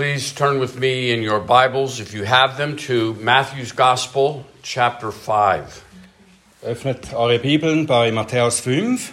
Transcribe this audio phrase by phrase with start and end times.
[0.00, 5.12] Please turn with me in your Bibles, if you have them, to Matthew's Gospel, chapter
[5.12, 5.84] 5.
[6.64, 9.12] Öffnet eure Bibeln bei Matthäus 5.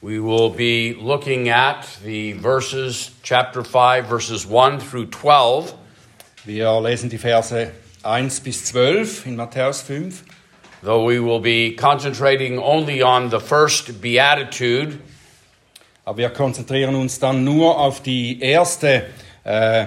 [0.00, 5.74] We will be looking at the verses, chapter 5, verses 1 through 12.
[6.44, 7.72] Wir lesen die Verse
[8.04, 10.22] 1 bis 12 in Matthäus 5.
[10.84, 15.00] Though we will be concentrating only on the first beatitude,
[16.04, 19.04] Aber wir konzentrieren uns dann nur auf die erste
[19.50, 19.86] äh,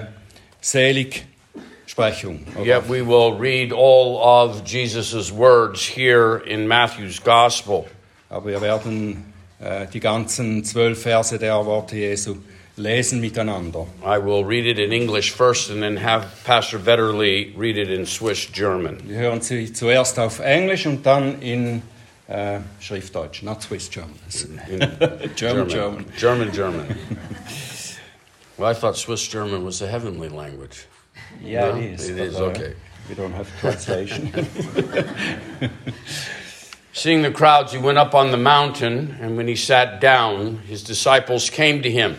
[0.60, 2.44] Seligsprechung.
[2.56, 2.64] oder?
[2.64, 7.86] yet we will read all of Jesus' words here in Matthew's Gospel.
[8.30, 12.36] Aber wir werden äh, die ganzen zwölf Verse der Worte Jesu
[12.76, 13.86] lesen miteinander.
[14.02, 18.04] I will read it in English first and then have Pastor Vetterly read it in
[18.04, 18.98] Swiss German.
[19.06, 21.82] Wir hören sie zuerst auf Englisch und dann in
[22.26, 24.18] äh, Schriftdeutsch, not Swiss German.
[24.68, 24.80] In
[25.36, 26.04] German, German.
[26.18, 26.86] German, German.
[28.56, 30.86] well, I thought Swiss German was a heavenly language.
[31.40, 31.76] Yeah, No?
[31.76, 32.08] it is.
[32.08, 32.74] It is, uh, okay.
[33.08, 34.32] We don't have translation.
[36.92, 40.84] Seeing the crowds, he went up on the mountain, and when he sat down, his
[40.84, 42.16] disciples came to him.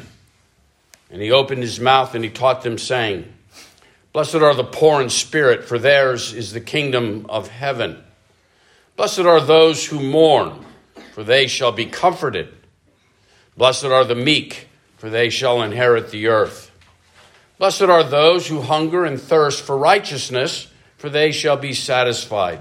[1.10, 3.32] And he opened his mouth and he taught them, saying,
[4.12, 8.04] Blessed are the poor in spirit, for theirs is the kingdom of heaven.
[8.96, 10.66] Blessed are those who mourn,
[11.14, 12.50] for they shall be comforted.
[13.58, 14.68] Blessed are the meek,
[15.06, 16.72] for they shall inherit the earth.
[17.60, 20.66] Blessed are those who hunger and thirst for righteousness,
[20.98, 22.60] for they shall be satisfied.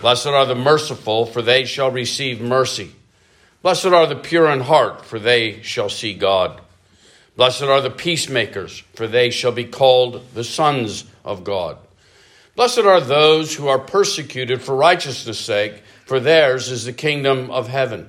[0.00, 2.92] Blessed are the merciful, for they shall receive mercy.
[3.60, 6.58] Blessed are the pure in heart, for they shall see God.
[7.36, 11.76] Blessed are the peacemakers, for they shall be called the sons of God.
[12.56, 17.68] Blessed are those who are persecuted for righteousness' sake, for theirs is the kingdom of
[17.68, 18.08] heaven.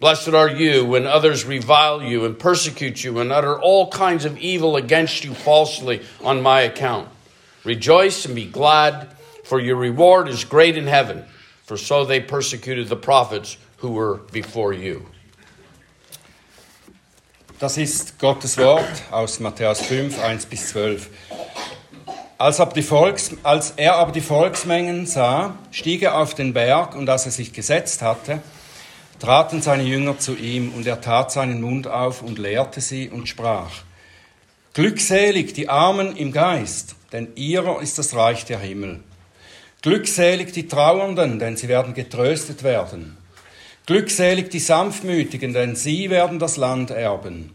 [0.00, 4.38] Blessed are you when others revile you and persecute you and utter all kinds of
[4.38, 7.10] evil against you falsely on my account.
[7.64, 9.08] Rejoice and be glad,
[9.44, 11.26] for your reward is great in heaven,
[11.66, 15.06] for so they persecuted the prophets who were before you.
[17.58, 21.10] Das ist Gottes Wort aus Matthäus 5, 1 bis 12.
[22.38, 22.56] Als,
[22.88, 27.32] Volks, als er aber die Volksmengen sah, stieg er auf den Berg und als er
[27.32, 28.40] sich gesetzt hatte,
[29.20, 33.28] traten seine Jünger zu ihm und er tat seinen Mund auf und lehrte sie und
[33.28, 33.70] sprach,
[34.72, 39.00] Glückselig die Armen im Geist, denn ihrer ist das Reich der Himmel.
[39.82, 43.16] Glückselig die Trauernden, denn sie werden getröstet werden.
[43.86, 47.52] Glückselig die Sanftmütigen, denn sie werden das Land erben.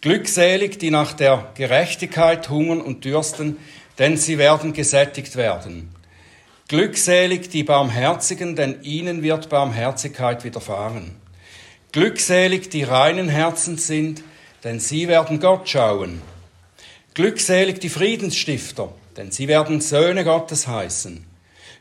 [0.00, 3.58] Glückselig die nach der Gerechtigkeit hungern und dürsten,
[3.98, 5.94] denn sie werden gesättigt werden.
[6.70, 11.16] Glückselig die Barmherzigen, denn ihnen wird Barmherzigkeit widerfahren.
[11.90, 14.22] Glückselig die reinen Herzens sind,
[14.62, 16.22] denn sie werden Gott schauen.
[17.14, 21.26] Glückselig die Friedensstifter, denn sie werden Söhne Gottes heißen.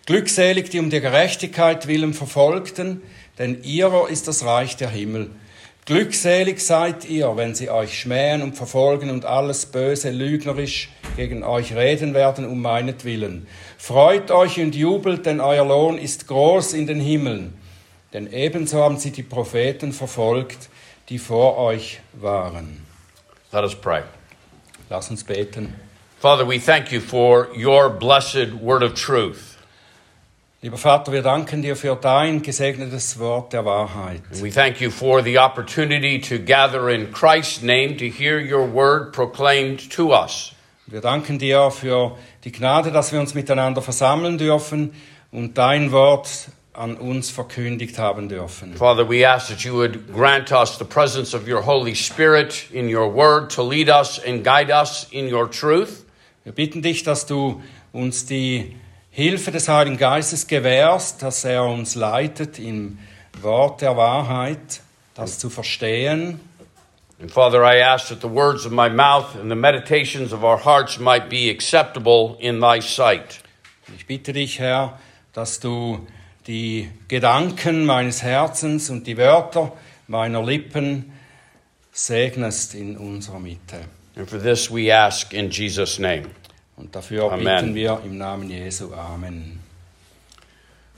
[0.08, 3.04] Glückselig die um der Gerechtigkeit willen Verfolgten,
[3.38, 5.30] denn ihrer ist das Reich der Himmel.
[5.90, 11.74] Glückselig seid ihr, wenn sie euch schmähen und verfolgen und alles Böse lügnerisch gegen euch
[11.74, 13.48] reden werden um meinetwillen.
[13.76, 17.56] Freut euch und jubelt, denn euer Lohn ist groß in den Himmeln.
[18.14, 20.70] Denn ebenso haben sie die Propheten verfolgt,
[21.10, 22.86] die vor euch waren.
[23.52, 24.04] Let us pray.
[24.92, 25.74] Lass uns beten.
[26.20, 29.49] Father, we thank you for your blessed word of truth.
[30.62, 34.22] Lieber Vater, wir danken dir für dein gesegnetes Wort der Wahrheit.
[34.42, 39.14] We thank you for the opportunity to gather in Christ's name to hear your word
[39.14, 40.52] proclaimed to us.
[40.86, 44.94] Wir danken dir für die Gnade, dass wir uns miteinander versammeln dürfen
[45.32, 48.76] und dein Wort an uns verkündigt haben dürfen.
[48.76, 52.94] Father, we ask that you would grant us the presence of your Holy Spirit in
[52.94, 56.04] your word to lead us and guide us in your truth.
[56.44, 57.62] Wir bitten dich, dass du
[57.94, 58.76] uns die
[59.20, 63.00] Hilfe des Heiligen Geistes gewährst, dass er uns leitet im
[63.42, 64.80] Wort der Wahrheit,
[65.14, 66.40] das zu verstehen.
[67.20, 70.64] And Father, I ask that the words of my mouth and the meditations of our
[70.64, 73.42] hearts might be acceptable in thy sight.
[73.94, 74.98] Ich bitte dich, Herr,
[75.34, 76.08] dass du
[76.48, 79.74] die Gedanken meines Herzens und die Wörter
[80.08, 81.12] meiner Lippen
[81.92, 83.82] segnest in unserer Mitte.
[84.16, 86.30] And for this we ask in Jesus' name.
[86.80, 87.44] Und dafür Amen.
[87.44, 88.94] bitten wir im Namen Jesu.
[88.94, 89.60] Amen.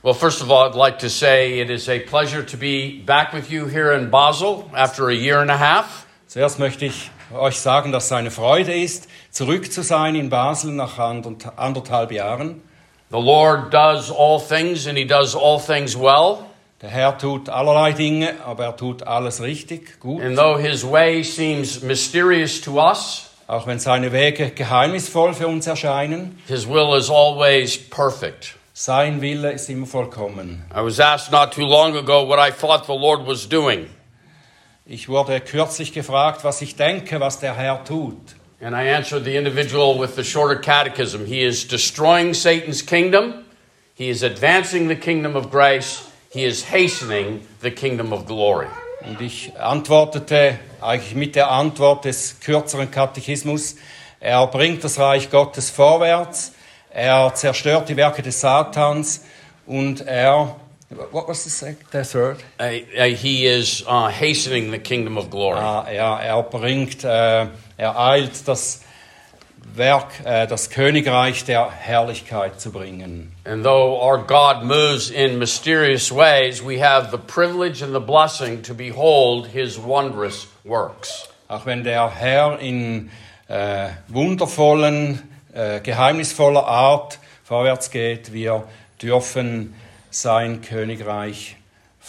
[0.03, 3.33] Well, first of all, I'd like to say it is a pleasure to be back
[3.33, 6.05] with you here in Basel after a year and a half.
[6.27, 10.71] Zuerst möchte ich euch sagen, dass es eine Freude ist, zurück zu sein in Basel
[10.71, 12.61] nach anderth- anderthalb Jahren.
[13.09, 16.45] The Lord does all things and He does all things well.
[16.81, 20.21] Der Herr tut allerlei Dinge, aber er tut alles richtig, gut.
[20.21, 25.67] And though His way seems mysterious to us, auch wenn seine Wege geheimnisvoll für uns
[25.67, 26.39] erscheinen.
[26.47, 28.55] His will is always perfect.
[28.73, 30.63] Sein Wille ist immer vollkommen.
[30.73, 33.89] I was asked not too long ago what I thought the Lord was doing.
[34.85, 38.35] Ich wurde kürzlich gefragt, was ich denke, was der Herr tut.
[38.61, 41.25] And I answered the individual with the shorter catechism.
[41.25, 43.43] He is destroying Satan's kingdom,
[43.95, 48.69] he is advancing the kingdom of grace, he is hastening the kingdom of glory.
[49.07, 53.75] Und ich antwortete eigentlich mit der Antwort des kürzeren Katechismus,
[54.19, 56.53] er bringt das Reich Gottes vorwärts,
[56.91, 59.23] er zerstört die Werke des Satans
[59.65, 60.55] und er,
[61.11, 62.37] what was the second, the third?
[62.59, 65.57] Uh, uh, he is uh, hastening the kingdom of glory.
[65.59, 67.47] Ah, er, er bringt, äh,
[67.77, 68.81] er eilt das
[69.75, 73.31] Werk, äh, das Königreich der Herrlichkeit zu bringen.
[73.45, 78.61] And though our God moves in mysterious ways, we have the privilege and the blessing
[78.63, 81.29] to behold his wondrous works.
[81.47, 83.11] Auch wenn der Herr in
[83.47, 85.21] äh, wundervollen,
[85.53, 88.63] äh, geheimnisvoller Art vorwärts geht, wir
[89.01, 89.73] dürfen
[90.09, 91.55] sein Königreich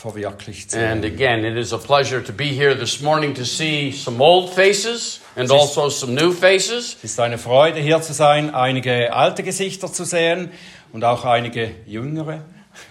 [0.03, 1.15] verwirklicht And sehen.
[1.15, 5.21] again, it is a pleasure to be here this morning to see some old faces
[5.37, 6.97] and also some new faces.
[7.03, 10.51] Es ist eine Freude, hier zu sein, einige alte Gesichter zu sehen
[10.93, 12.41] und auch einige jüngere,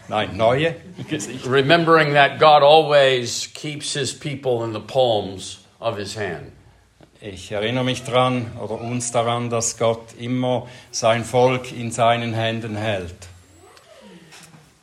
[0.07, 0.75] nein, neue
[1.09, 1.51] Gesichter.
[1.51, 6.53] Remembering that God always keeps his people in the palms of his hand.
[7.23, 12.75] Ich erinnere mich daran oder uns daran, dass Gott immer sein Volk in seinen Händen
[12.75, 13.13] hält.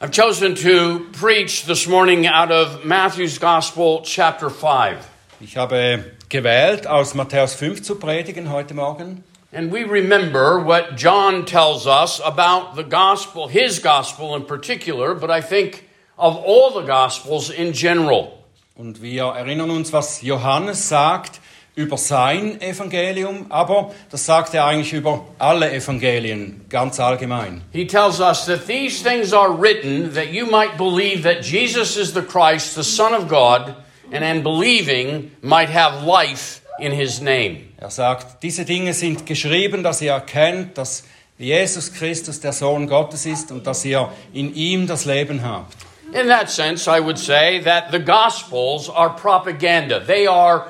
[0.00, 5.04] I've chosen to preach this morning out of Matthew's Gospel, chapter 5.
[5.40, 9.24] Ich habe gewählt, aus Matthäus 5 zu predigen heute Morgen.
[9.52, 15.32] And we remember what John tells us about the gospel, his gospel in particular, but
[15.32, 18.44] I think of all the gospels in general.
[18.76, 21.40] Und wir erinnern uns, was Johannes sagt
[21.78, 27.62] über sein Evangelium, aber das sagt er eigentlich über alle Evangelien ganz allgemein.
[27.72, 32.12] He tells us that these things are written that you might believe that Jesus is
[32.12, 33.76] the Christ, the Son of God,
[34.12, 37.68] and in believing might have life in his name.
[37.76, 41.04] Er sagt, diese Dinge sind geschrieben, dass ihr erkennt, dass
[41.38, 45.76] Jesus Christus der Sohn Gottes ist und dass ihr in ihm das Leben habt.
[46.12, 50.00] In that sense, I would say that the Gospels are propaganda.
[50.00, 50.66] They are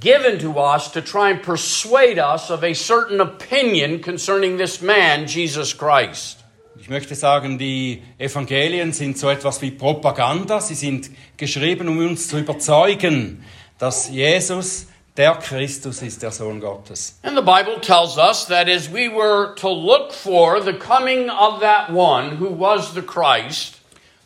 [0.00, 5.26] given to us to try and persuade us of a certain opinion concerning this man,
[5.26, 6.44] Jesus Christ.
[6.78, 10.60] Ich möchte sagen, die Evangelien sind so etwas wie Propaganda.
[10.60, 13.42] Sie sind geschrieben, um uns zu überzeugen,
[13.78, 17.18] dass Jesus der Christus ist, der Sohn Gottes.
[17.22, 21.60] And the Bible tells us that as we were to look for the coming of
[21.60, 23.73] that one who was the Christ,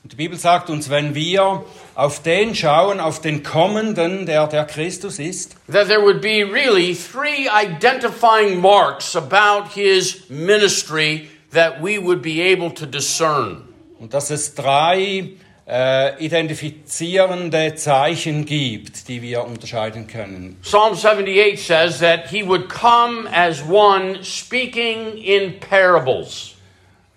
[0.03, 1.65] Und die Bibel sagt uns, wenn wir
[1.95, 6.95] auf den schauen, auf den Kommenden, der der Christus ist, that there would be really
[6.95, 13.65] three identifying marks about his ministry that we would be able to discern.
[13.99, 15.31] und dass es drei
[15.69, 20.57] äh, identifizierende Zeichen gibt, die wir unterscheiden können.
[20.63, 26.55] Psalm 78 says that he would come as one speaking in parables.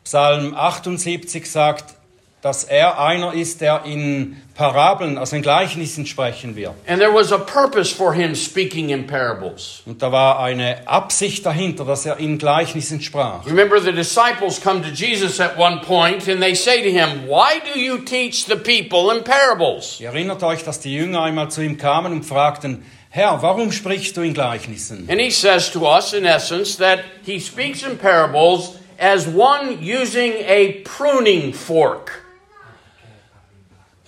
[0.03, 1.95] Psalm 78 sagt,
[2.41, 6.73] dass er einer ist, der in Parabeln, also in Gleichnissen sprechen wird.
[6.87, 9.83] And there was a purpose for him speaking in parables.
[9.85, 13.45] Und da war eine Absicht dahinter, dass er in Gleichnissen sprach.
[13.45, 17.61] Remember, the disciples come to Jesus at one point and they say to him, Why
[17.73, 19.99] do you teach the people in parables?
[19.99, 22.83] Ihr erinnert euch, dass die Jünger einmal zu ihm kamen und fragten,
[23.13, 25.07] Herr, warum sprichst du in Gleichnissen?
[25.09, 30.31] And he says to us, in essence, that he speaks in parables as one using
[30.45, 32.23] a pruning fork.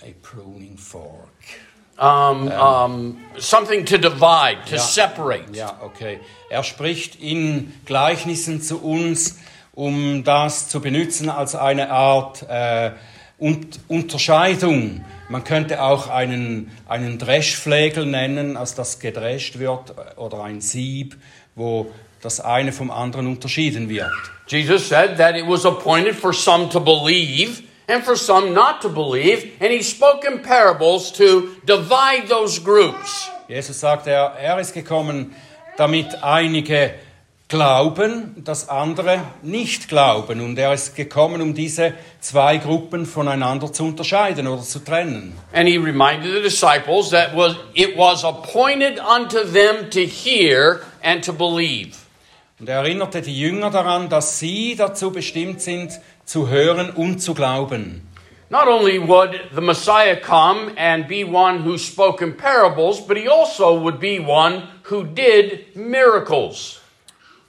[0.02, 1.28] A pruning fork.
[1.96, 4.82] Um, um, something to divide, to Ja.
[4.82, 5.44] separate.
[5.52, 6.18] Ja, okay.
[6.50, 9.38] Er spricht in Gleichnissen zu uns,
[9.74, 12.92] um das zu benutzen als eine Art äh,
[13.38, 15.04] Un- Unterscheidung.
[15.28, 21.16] Man könnte auch einen, einen Dreschflegel nennen, als das gedrescht wird, oder ein Sieb,
[21.54, 21.90] wo
[22.22, 24.10] das eine vom anderen unterschieden wird.
[24.48, 28.88] Jesus said that it was appointed for some to believe and for some not to
[28.88, 33.28] believe, and he spoke in parables to divide those groups.
[33.48, 35.34] Jesus sagt, er, er ist gekommen,
[35.76, 36.94] damit einige
[37.48, 40.40] glauben, dass andere nicht glauben.
[40.40, 45.34] Und er ist gekommen, um diese zwei Gruppen voneinander zu unterscheiden oder zu trennen.
[45.52, 51.24] And he reminded the disciples that was it was appointed unto them to hear and
[51.24, 51.96] to believe.
[52.58, 57.34] Und er erinnerte die Jünger daran, dass sie dazu bestimmt sind, zu hören und zu
[57.34, 58.04] glauben.
[58.54, 63.26] not only would the Messiah come and be one who spoke in parables, but he
[63.26, 66.80] also would be one who did miracles.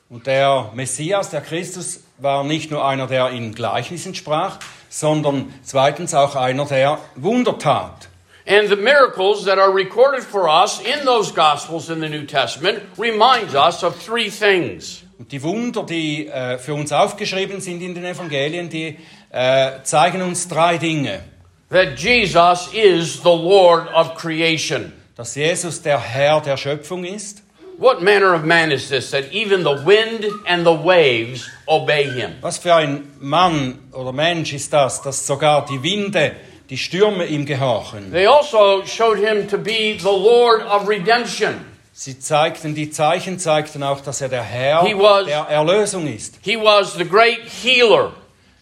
[0.09, 4.57] Und der Messias, der Christus, war nicht nur einer, der in Gleichnissen sprach,
[4.89, 8.07] sondern zweitens auch einer, der Wunder tat.
[8.47, 12.81] And the miracles that are recorded for us in those Gospels in the New Testament
[12.97, 15.04] reminds us of three things.
[15.17, 18.97] Und die Wunder, die äh, für uns aufgeschrieben sind in den Evangelien, die
[19.31, 21.21] äh, zeigen uns drei Dinge.
[21.69, 24.91] That Jesus is the Lord of creation.
[25.15, 27.41] Dass Jesus der Herr der Schöpfung ist.
[27.77, 32.35] What manner of man is this that even the wind and the waves obey him?
[32.41, 36.33] Was für ein Mann oder Mensch ist das, dass sogar die Winde,
[36.69, 38.11] die Stürme ihm gehorchen?
[38.11, 41.74] They also showed him to be the Lord of redemption.
[41.97, 46.35] Sie zeigten, die Zeichen zeigten auch, dass er der Herr He was- der Erlösung ist.
[46.41, 48.11] He was the great healer.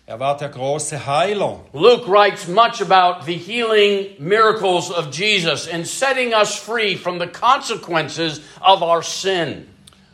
[0.05, 1.61] Er war der große Heiler.
[1.73, 7.25] Luke writes much about the healing miracles of Jesus and setting us free from the
[7.25, 9.65] consequences of our sin.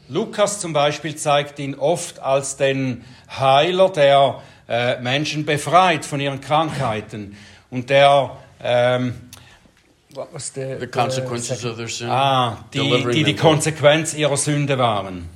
[0.08, 3.04] Lukas zum Beispiel zeigt ihn oft als den
[3.38, 7.36] Heiler, der äh, Menschen befreit von ihren Krankheiten
[7.70, 9.29] und der ähm,
[10.16, 12.08] what was the, The consequences of their sin.
[12.10, 12.80] ah, die,
[13.14, 13.34] die die.
[13.34, 15.30] Konsequenz ihrer Sünde waren.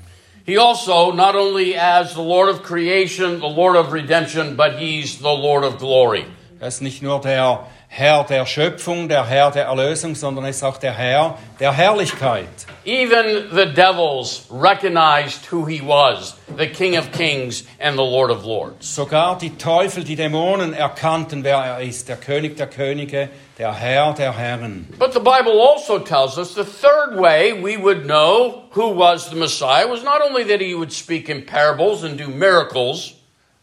[0.46, 5.20] He also, not only as the Lord of creation, the Lord of redemption, but he's
[5.20, 6.26] the Lord of glory.
[6.60, 10.64] Er ist nicht nur der Herr der Schöpfung, der Herr der Erlösung, sondern er ist
[10.64, 12.48] auch der Herr der Herrlichkeit.
[12.86, 18.46] Even the devils recognized who he was, the King of kings and the Lord of
[18.46, 18.96] lords.
[18.96, 24.14] Sogar die Teufel, die Dämonen erkannten, wer er ist, der König der Könige, der Herr
[24.14, 24.88] der Herren.
[24.98, 29.36] But the Bible also tells us the third way we would know who was the
[29.36, 33.14] Messiah was not only that he would speak in parables and do miracles,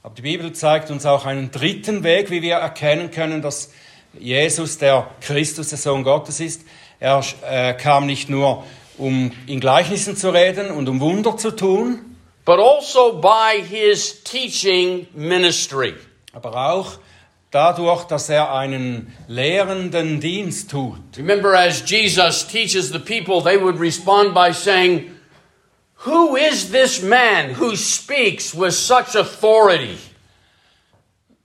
[0.04, 3.72] Aber die Bibel zeigt uns auch einen dritten Weg, wie wir erkennen können, dass
[4.18, 6.62] Jesus der Christus, der Sohn Gottes ist.
[6.98, 8.64] Er äh, kam nicht nur,
[8.98, 15.06] um in Gleichnissen zu reden und um Wunder zu tun, but also by his teaching
[15.14, 15.94] ministry.
[16.32, 16.98] aber auch
[17.50, 20.98] dadurch, dass er einen lehrenden Dienst tut.
[21.16, 25.10] Remember, as Jesus teaches the people, they would respond by saying,
[26.06, 29.98] Who is this man who speaks with such authority?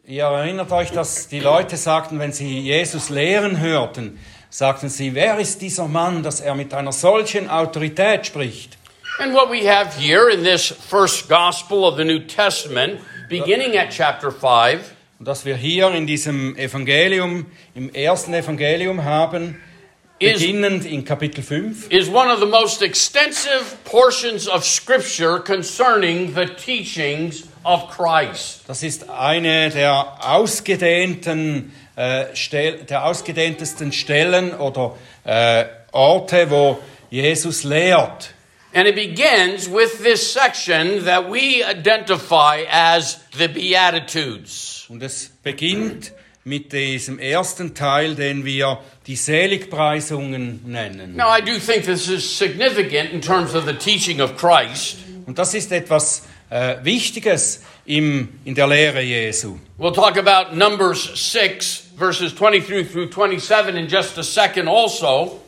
[0.07, 4.19] Ihr erinnert euch, dass die Leute sagten, wenn sie Jesus lehren hörten,
[4.51, 8.77] sagten sie, wer ist dieser Mann, dass er mit einer solchen Autorität spricht?
[9.19, 13.89] And what we have here in this first gospel of the New Testament, beginning at
[13.89, 19.59] chapter 5, Und dass wir hier in diesem Evangelium, im ersten Evangelium haben,
[20.19, 26.35] Is- beginnend in Kapitel 5, is one of the most extensive portions of Scripture concerning
[26.35, 28.61] the teachings of Christ.
[28.67, 32.25] das ist eine der ausgedehnten, äh,
[32.89, 36.79] der ausgedehntesten Stellen oder äh, Orte, wo
[37.09, 38.31] Jesus lehrt.
[38.73, 44.85] And it begins with this section that we identify as the Beatitudes.
[44.89, 46.11] Und es beginnt
[46.43, 51.15] mit diesem ersten Teil, den wir die Seligpreisungen nennen.
[51.15, 54.97] Now, I do think this is significant in terms of the teaching of Christ.
[55.25, 59.57] Und das ist etwas äh, Wichtiges im, in der Lehre Jesu.
[59.77, 65.39] We'll talk about Numbers 6, verses 23 through 27 in just a second also.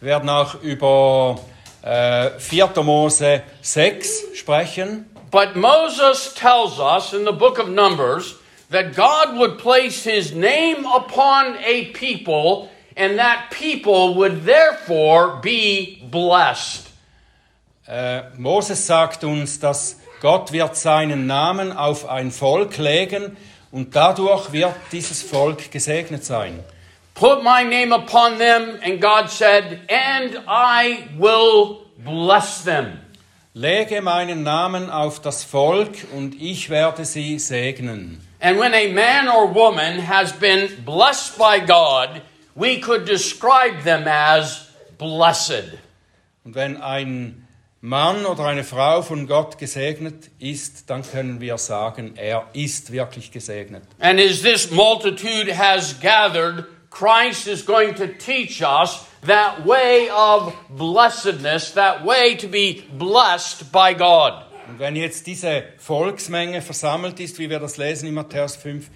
[0.00, 1.40] Wir werden auch über
[1.82, 2.82] äh, 4.
[2.82, 5.06] Mose 6 sprechen.
[5.30, 8.36] But Moses tells us in the book of Numbers
[8.70, 16.02] that God would place his name upon a people, and that people would therefore be
[16.10, 16.86] blessed.
[17.86, 23.36] Äh, Moses sagt uns, dass Gott wird seinen Namen auf ein Volk legen
[23.70, 26.62] und dadurch wird dieses Volk gesegnet sein.
[27.14, 33.00] Put my name upon them, and God said, and I will bless them.
[33.54, 38.20] Lege meinen Namen auf das Volk und ich werde sie segnen.
[38.40, 42.22] And when a man or woman has been blessed by God,
[42.54, 45.76] we could describe them as blessed.
[46.44, 47.47] Und wenn ein
[47.80, 53.30] Mann oder eine Frau von Gott gesegnet ist, dann können wir sagen, er ist wirklich
[53.30, 53.84] gesegnet.
[54.00, 60.52] And as this multitude has gathered, Christ is going to teach us that way of
[60.70, 64.32] blessedness, that way to be blessed by God.
[64.68, 68.88] Und wenn jetzt diese Volksmenge versammelt ist, wie wir das lesen in Matthäus 5,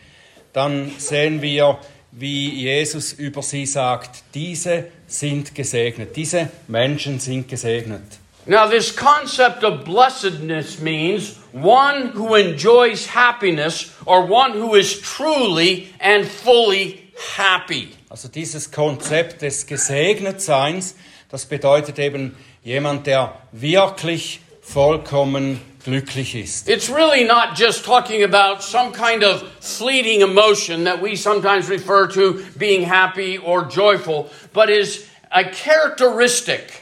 [0.52, 1.78] dann sehen wir,
[2.10, 8.02] wie Jesus über sie sagt, diese sind gesegnet, diese Menschen sind gesegnet.
[8.44, 15.94] Now, this concept of blessedness means one who enjoys happiness or one who is truly
[16.00, 17.90] and fully happy.
[18.10, 20.94] Also dieses Konzept des Gesegnetseins,
[21.30, 26.68] das bedeutet eben jemand, der wirklich vollkommen glücklich ist.
[26.68, 32.08] It's really not just talking about some kind of fleeting emotion that we sometimes refer
[32.08, 36.81] to being happy or joyful, but is a characteristic.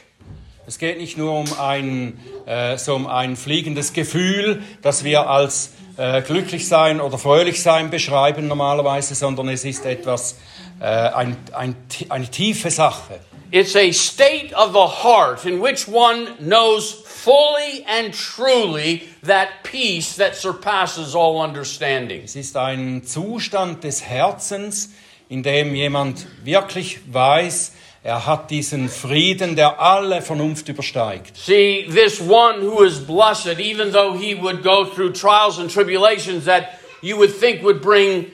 [0.71, 5.71] Es geht nicht nur um ein, äh, so um ein fliegendes Gefühl, das wir als
[5.97, 10.37] äh, glücklich sein oder fröhlich sein beschreiben normalerweise, sondern es ist etwas,
[10.79, 11.75] äh, ein, ein,
[12.07, 13.19] eine tiefe Sache.
[13.51, 20.15] It's a state of the heart in which one knows fully and truly that peace
[20.15, 22.21] that surpasses all understanding.
[22.23, 24.91] Es ist ein Zustand des Herzens,
[25.27, 27.73] in dem jemand wirklich weiß,
[28.03, 31.37] er hat diesen Frieden, der alle Vernunft übersteigt.
[31.37, 36.45] See, this one who is blessed, even though he would go through trials and tribulations
[36.45, 38.31] that you would think would bring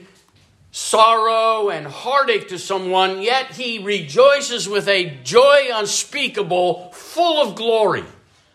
[0.72, 8.04] sorrow and heartache to someone, yet he rejoices with a joy unspeakable, full of glory.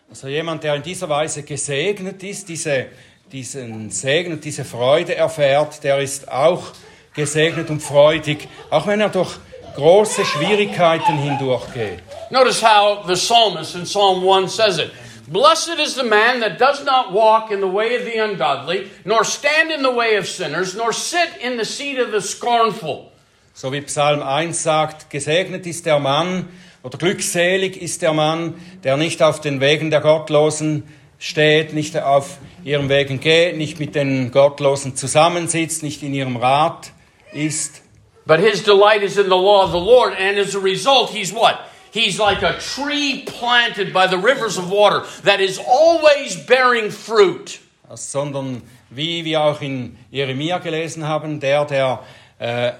[0.09, 2.87] Also jemand, der in dieser Weise gesegnet ist, diese,
[3.31, 6.71] diesen Segen und diese Freude erfährt, der ist auch
[7.13, 9.37] gesegnet und freudig, auch wenn er durch
[9.75, 11.99] große Schwierigkeiten hindurchgeht.
[12.29, 14.91] Notice how the psalmist in Psalm 1 says it.
[15.27, 19.23] Blessed is the man that does not walk in the way of the ungodly, nor
[19.23, 23.11] stand in the way of sinners, nor sit in the seat of the scornful.
[23.53, 26.49] So wie Psalm 1 sagt, gesegnet ist der Mann
[26.81, 30.83] oder glückselig ist der Mann, der nicht auf den Wegen der Gottlosen
[31.19, 36.91] steht, nicht auf ihren Wegen geht, nicht mit den Gottlosen zusammensitzt, nicht in ihrem Rat
[37.31, 37.82] ist.
[38.25, 41.33] But his delight is in the law of the Lord, and as a result, he's
[41.33, 41.59] what?
[41.91, 47.59] He's like a tree planted by the rivers of water that is always bearing fruit.
[47.95, 51.99] Sondern wie wir auch in Jeremia gelesen haben, der, der
[52.39, 52.71] äh,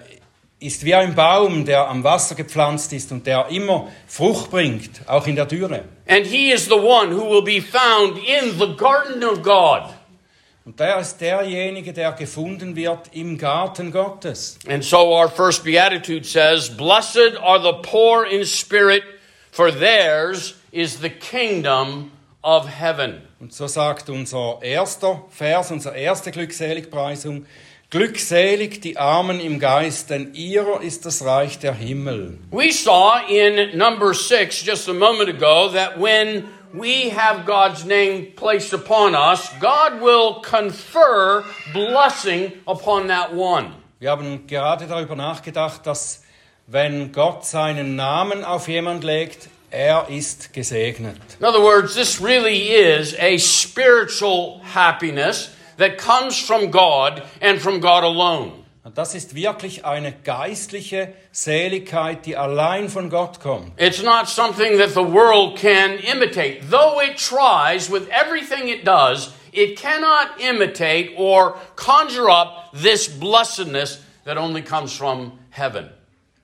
[0.60, 5.28] ist wie ein Baum, der am Wasser gepflanzt ist und der immer Frucht bringt, auch
[5.28, 5.84] in der Dürre.
[6.08, 9.94] And he is the one who will be found in the garden of God.
[10.66, 14.58] Und der ist derjenige, der gefunden wird im Garten Gottes.
[14.68, 19.04] And so our first beatitude says, Blessed are the poor in spirit,
[19.52, 23.22] for theirs is the kingdom of heaven.
[23.42, 27.46] Und so sagt unser erster Vers, unsere erste Glückseligpreisung,
[27.94, 32.40] Glückselig die Armen im Geist, denn ihrer ist das Reich der Himmel.
[32.50, 38.34] We saw in number six just a moment ago that when we have God's name
[38.36, 43.74] placed upon us, God will confer blessing upon that one.
[44.00, 46.24] Wir haben gerade darüber nachgedacht, dass
[46.68, 51.18] wenn Gott seinen Namen auf jemand legt, er ist gesegnet.
[51.40, 57.80] In other words, this really is a spiritual happiness that comes from God and from
[57.82, 58.63] God alone.
[58.86, 63.72] Und das ist wirklich eine geistliche Seligkeit, die allein von Gott kommt.
[63.80, 66.60] It's not something that the world can imitate.
[66.70, 74.02] Though it tries with everything it does, it cannot imitate or conjure up this blessedness
[74.26, 75.90] that only comes from heaven.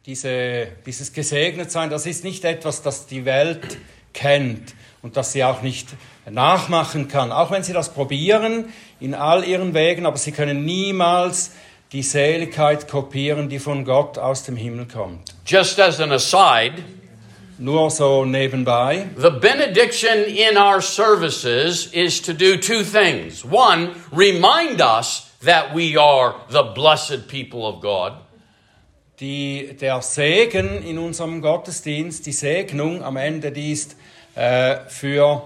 [0.06, 3.78] Diese, dieses Gesegnetsein, das ist nicht etwas, das die Welt
[4.13, 5.89] kennt und das sie auch nicht
[6.30, 7.34] nachmachen kann.
[7.34, 8.71] Auch wenn sie das probieren
[9.02, 11.52] in all ihren Wegen, aber sie können niemals
[11.91, 15.34] die Seligkeit kopieren, die von Gott aus dem Himmel kommt.
[15.45, 16.84] Just as an aside,
[17.58, 19.08] Nur so nebenbei.
[19.17, 23.43] the benediction in our services is to do two things.
[23.43, 28.13] One, remind us that we are the blessed people of God.
[29.19, 33.97] Die, der Segen in unserem Gottesdienst, die Segnung am Ende, die ist
[34.36, 35.41] äh, für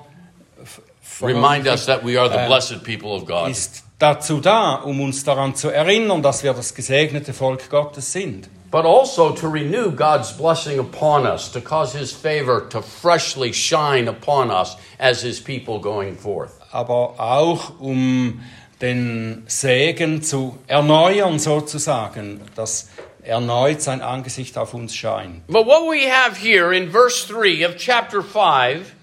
[1.21, 3.49] Remind us that we are the blessed people of God.
[3.49, 8.49] ist dazu da, um uns daran zu erinnern, dass wir das gesegnete Volk Gottes sind.
[8.71, 14.09] But also to renew God's blessing upon us, to cause His favor to freshly shine
[14.09, 16.51] upon us as His people going forth.
[16.71, 18.41] aber auch um
[18.81, 22.89] den Segen zu erneuern sozusagen, dass
[23.21, 25.45] erneut sein Angesicht auf uns scheint.
[25.47, 28.93] But what we have here in verse 3 of chapter 5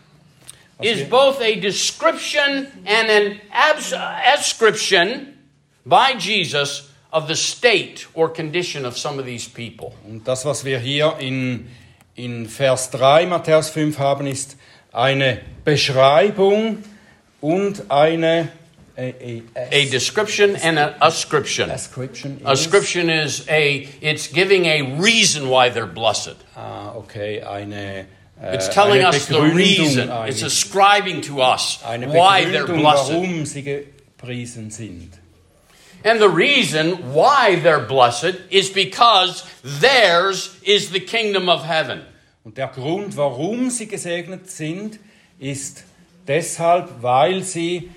[0.82, 3.92] is both a description and an abs-
[4.38, 5.36] ascription
[5.86, 9.92] by Jesus of the state or condition of some of these people.
[10.06, 11.66] Und das, was wir hier in,
[12.14, 14.56] in Vers 3 Matthäus 5 haben, ist
[14.92, 16.82] eine Beschreibung
[17.40, 18.48] und eine
[18.96, 21.70] a, a, A description and an ascription.
[21.70, 22.38] ascription.
[22.40, 26.36] is- Ascription is a it's giving a reason why they're blessed.
[26.56, 28.06] Ah, okay, eine
[28.42, 30.08] Uh, it's telling us the reason.
[30.26, 33.12] It's ascribing to us why they're blessed.
[33.12, 33.86] warum sie ge
[34.20, 35.18] gepriesen sind.
[36.02, 42.02] And the reason why they're blessed is because theirs is the kingdom of heaven.
[42.44, 44.98] Und der Grund, warum sie gesegnet sind,
[45.38, 45.84] ist
[46.26, 47.90] deshalb, weil sie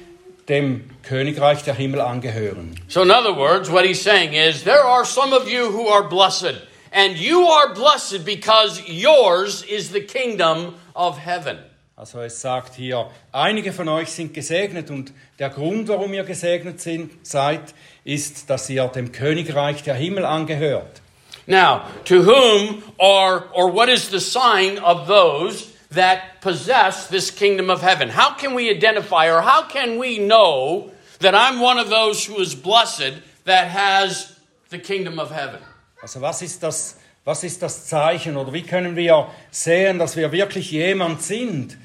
[0.50, 2.76] dem Königreich der Himmel angehören.
[2.90, 6.04] So, in other words, what he's saying is there are some of you who are
[6.04, 6.56] blessed,
[6.94, 11.58] and you are blessed because yours is the kingdom of heaven.
[11.98, 16.82] Also es sagt hier, einige von euch sind gesegnet und der Grund, warum ihr gesegnet
[16.82, 21.02] sind, seid, ist, dass ihr dem Königreich der Himmel angehört.
[21.46, 27.70] Now, to whom or or what is the sign of those that possess this kingdom
[27.70, 28.10] of heaven?
[28.10, 32.40] How can we identify or how can we know that I'm one of those who
[32.40, 35.60] is blessed that has the kingdom of heaven?
[36.04, 40.34] Also was ist das, was ist das Zeichen oder wie können wir sehen, dass wir
[40.34, 41.78] wirklich jemand sind,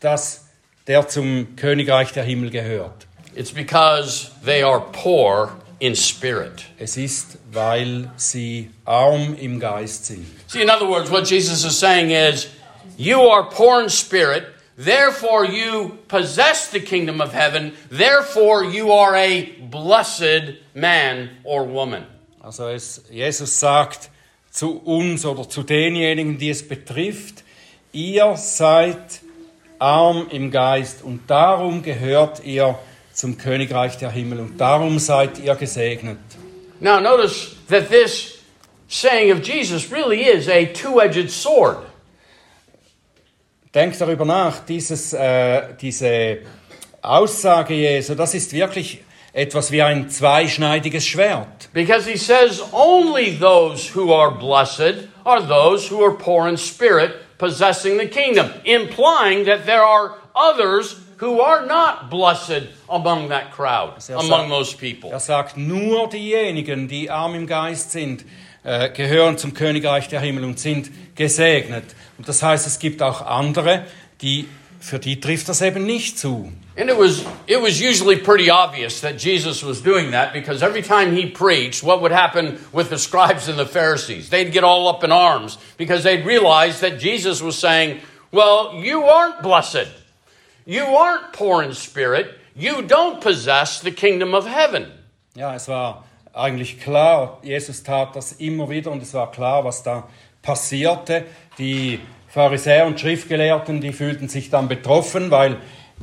[0.00, 0.46] dass
[0.86, 3.06] der zum Königreich der Himmel gehört?
[3.34, 6.64] It's because they are poor in spirit.
[6.78, 10.26] Es ist, weil sie arm im Geist sind.
[10.46, 12.48] See, in other words, what Jesus is saying is,
[12.96, 14.44] you are poor in spirit,
[14.82, 22.06] therefore you possess the kingdom of heaven, therefore you are a blessed man or woman.
[22.44, 24.10] Also es, Jesus sagt
[24.50, 27.44] zu uns oder zu denjenigen, die es betrifft,
[27.92, 28.98] ihr seid
[29.78, 32.76] arm im Geist und darum gehört ihr
[33.12, 36.18] zum Königreich der Himmel und darum seid ihr gesegnet.
[36.80, 38.40] Now, notice that this
[38.88, 41.78] saying of Jesus really is a two edged sword.
[43.72, 46.38] Denkt darüber nach, dieses, äh, diese
[47.02, 49.00] Aussage Jesu, das ist wirklich
[49.32, 51.68] etwas wie ein zweischneidiges Schwert.
[51.72, 57.12] Because he says only those who are blessed are those who are poor in spirit,
[57.38, 63.94] possessing the kingdom, implying that there are others who are not blessed among that crowd,
[64.08, 65.10] er among sagt- those people.
[65.10, 68.24] Er sagt, nur diejenigen, die arm im Geist sind,
[68.64, 71.84] äh, gehören zum Königreich der Himmel und sind gesegnet.
[72.18, 73.86] Und das heißt, es gibt auch andere,
[74.20, 74.48] die,
[74.80, 76.52] für die trifft das eben nicht zu.
[76.76, 80.80] And it was it was usually pretty obvious that Jesus was doing that because every
[80.80, 84.30] time he preached, what would happen with the scribes and the Pharisees?
[84.30, 89.04] They'd get all up in arms because they'd realize that Jesus was saying, "Well, you
[89.04, 89.88] aren't blessed.
[90.64, 92.38] You aren't poor in spirit.
[92.56, 94.92] You don't possess the kingdom of heaven."
[95.34, 99.82] Ja, es war eigentlich klar, Jesus tat das immer wieder und es war klar, was
[99.82, 100.08] da
[100.42, 101.24] passierte.
[101.58, 105.58] Die Pharisäer und Schriftgelehrten, die fühlten sich dann betroffen, weil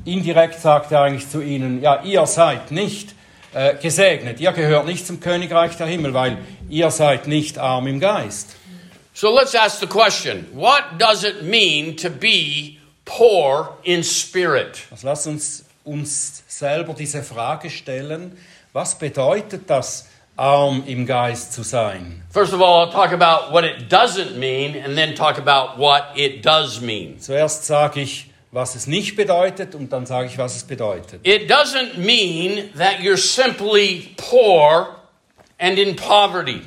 [0.06, 3.16] indirekt sagte er eigentlich zu ihnen, ja, ihr seid nicht
[3.54, 6.38] äh, gesegnet, ihr gehört nicht zum Königreich der Himmel, weil
[6.70, 8.56] ihr seid nicht arm im Geist.
[9.14, 14.80] So let's ask the question, what does it mean to be poor in spirit?
[14.92, 18.38] Also lasst uns uns selber diese Frage stellen,
[18.74, 22.24] was bedeutet das, arm im Geist zu sein?
[22.30, 26.16] First of all, I'll talk about what it doesn't mean and then talk about what
[26.16, 27.20] it does mean.
[27.20, 31.26] Zuerst sage ich, was es nicht bedeutet und dann sage ich, was es bedeutet.
[31.26, 34.96] It doesn't mean that you're simply poor
[35.58, 36.62] and in poverty.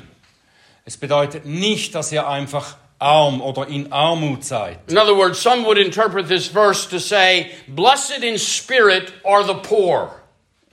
[0.85, 4.79] Es bedeutet nicht, dass ihr einfach arm oder in Armut seid.
[4.89, 9.55] In other words, some would interpret this verse to say, Blessed in spirit are the
[9.55, 10.11] poor.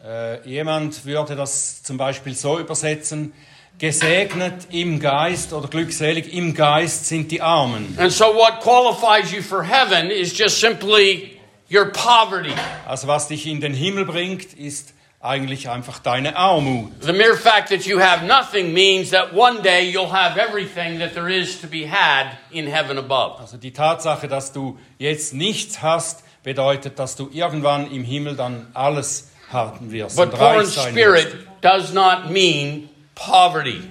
[0.04, 3.32] Äh, jemand würde das zum Beispiel so übersetzen,
[3.80, 7.96] gesegnet im Geist oder glückselig im Geist sind die Armen.
[7.98, 11.40] And so, what qualifies you for heaven is just simply
[11.72, 12.52] your poverty.
[12.86, 16.92] Also was dich in den Himmel bringt, ist eigentlich einfach deine Armut.
[17.00, 21.14] The mere fact that you have nothing means that one day you'll have everything that
[21.14, 23.40] there is to be had in heaven above.
[23.40, 28.66] Also die Tatsache, dass du jetzt nichts hast, bedeutet, dass du irgendwann im Himmel dann
[28.74, 32.89] alles haben wirst But poor in spirit does not mean
[33.20, 33.82] poverty.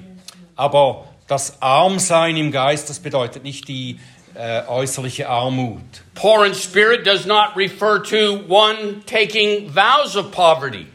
[0.56, 4.00] Aber das Armsein im Geist, das bedeutet nicht die
[4.36, 5.84] äh, äußerliche Armut.
[6.16, 10.88] Poor in spirit does not refer to one taking vows of poverty.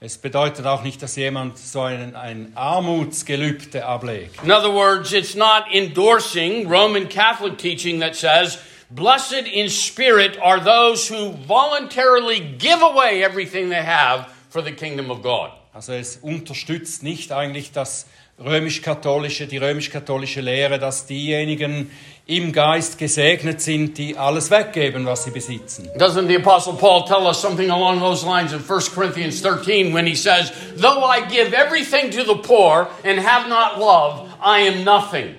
[0.00, 4.42] Es bedeutet auch nicht, dass jemand so einen, ein Armutsgelübde ablegt.
[4.44, 8.58] In other words, it's not endorsing Roman Catholic teaching that says,
[8.90, 15.10] Blessed in spirit are those who voluntarily give away everything they have for the kingdom
[15.10, 15.52] of God.
[15.74, 18.06] Also es unterstützt nicht eigentlich das
[18.38, 21.90] römisch-katholische, die römisch-katholische Lehre, dass diejenigen
[22.26, 25.90] im Geist gesegnet sind, die alles weggeben, was sie besitzen.
[25.98, 30.06] Doesn't the Apostle Paul tell us something along those lines in 1 Corinthians 13 when
[30.06, 34.84] he says, Though I give everything to the poor and have not love, I am
[34.84, 35.34] nothing.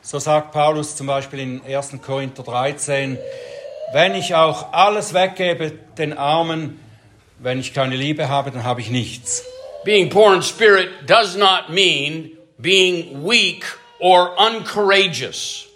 [0.00, 2.00] So sagt Paulus zum Beispiel in 1.
[2.00, 3.18] Korinther 13,
[3.92, 6.78] wenn ich auch alles weggebe den Armen,
[7.40, 9.44] wenn ich keine Liebe habe, dann habe ich nichts.
[9.84, 13.64] Being poor in spirit does not mean being weak
[13.98, 15.66] or uncourageous.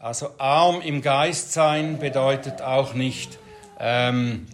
[0.00, 3.38] Also arm im Geist sein bedeutet auch nicht
[3.78, 4.46] ähm,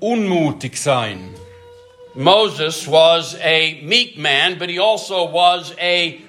[0.00, 1.34] unmutig sein.
[2.14, 6.20] Moses was a meek man, but he also was a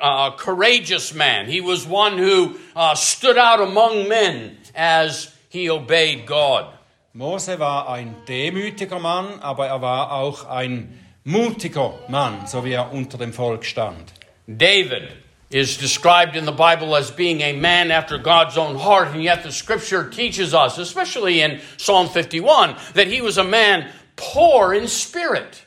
[0.00, 1.46] uh, courageous man.
[1.46, 6.66] He was one who uh, stood out among men as he obeyed God.
[7.14, 12.92] Mose war ein demütiger Mann, aber er war auch ein mutiger Mann, so wie er
[12.92, 14.12] unter dem Volk stand.
[14.46, 15.08] David
[15.50, 19.42] is described in the Bible as being a man after God's own heart, and yet
[19.42, 24.86] the scripture teaches us, especially in Psalm 51, that he was a man poor in
[24.86, 25.64] spirit.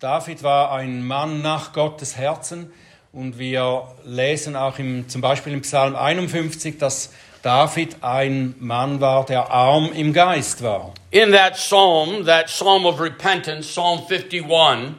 [0.00, 2.70] David war ein Mann nach Gottes Herzen
[3.12, 7.12] und wir lesen auch im, zum Beispiel im Psalm 51, dass
[7.48, 10.92] David ein Mann war, der arm im Geist war.
[11.10, 14.94] In that psalm, that psalm of repentance, Psalm 51,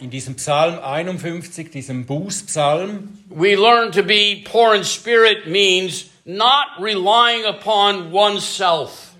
[0.00, 6.66] In diesem Psalm 51, diesem Bußpsalm, we learn to be poor in spirit means not
[6.80, 9.14] relying upon oneself.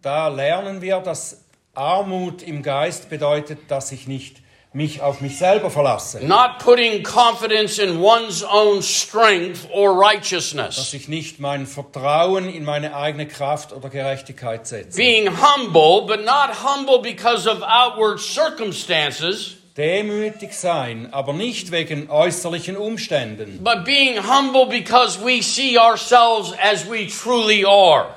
[0.00, 1.44] da lernen wir, dass
[1.74, 4.38] Armut im Geist bedeutet, dass ich nicht
[4.76, 6.22] mich auf mich selber verlasse.
[6.22, 10.92] Not putting confidence in one's own strength or Dass righteousness.
[10.92, 14.98] ich nicht mein Vertrauen in meine eigene Kraft oder Gerechtigkeit setze.
[14.98, 22.76] Being humble, but not humble because of outward circumstances, Demütig sein, aber nicht wegen äußerlichen
[22.76, 28.08] Umständen, but being humble because we see ourselves as we truly are.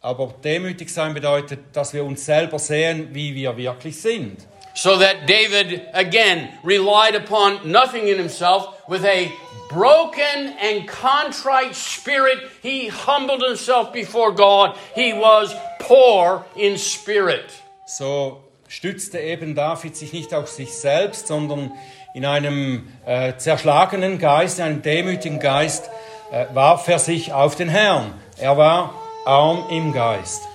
[0.00, 4.36] aber demütig sein bedeutet, dass wir uns selber sehen, wie wir wirklich sind.
[4.78, 8.88] So that David, again, relied upon nothing in himself.
[8.88, 9.32] With a
[9.68, 14.78] broken and contrite spirit, he humbled himself before God.
[14.94, 17.52] He was poor in spirit.
[17.88, 21.72] So stützte eben David sich nicht auf sich selbst, sondern
[22.14, 25.90] in einem äh, zerschlagenen Geist, in einem demütigen Geist,
[26.30, 28.14] äh, warf er sich auf den Herrn.
[28.36, 28.94] Er war
[29.26, 30.47] arm im Geist.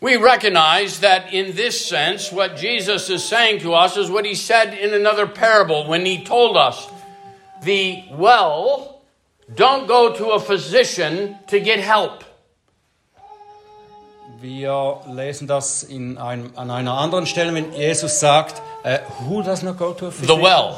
[0.00, 4.34] We recognize that in this sense, what Jesus is saying to us is what he
[4.34, 6.88] said in another parable when he told us
[7.62, 9.02] the well,
[9.54, 12.24] don't go to a physician to get help.
[14.40, 19.62] Wir lesen das in einem, an einer anderen Stelle, wenn Jesus sagt, äh, who does
[19.62, 20.40] not go to a The physician?
[20.42, 20.76] well.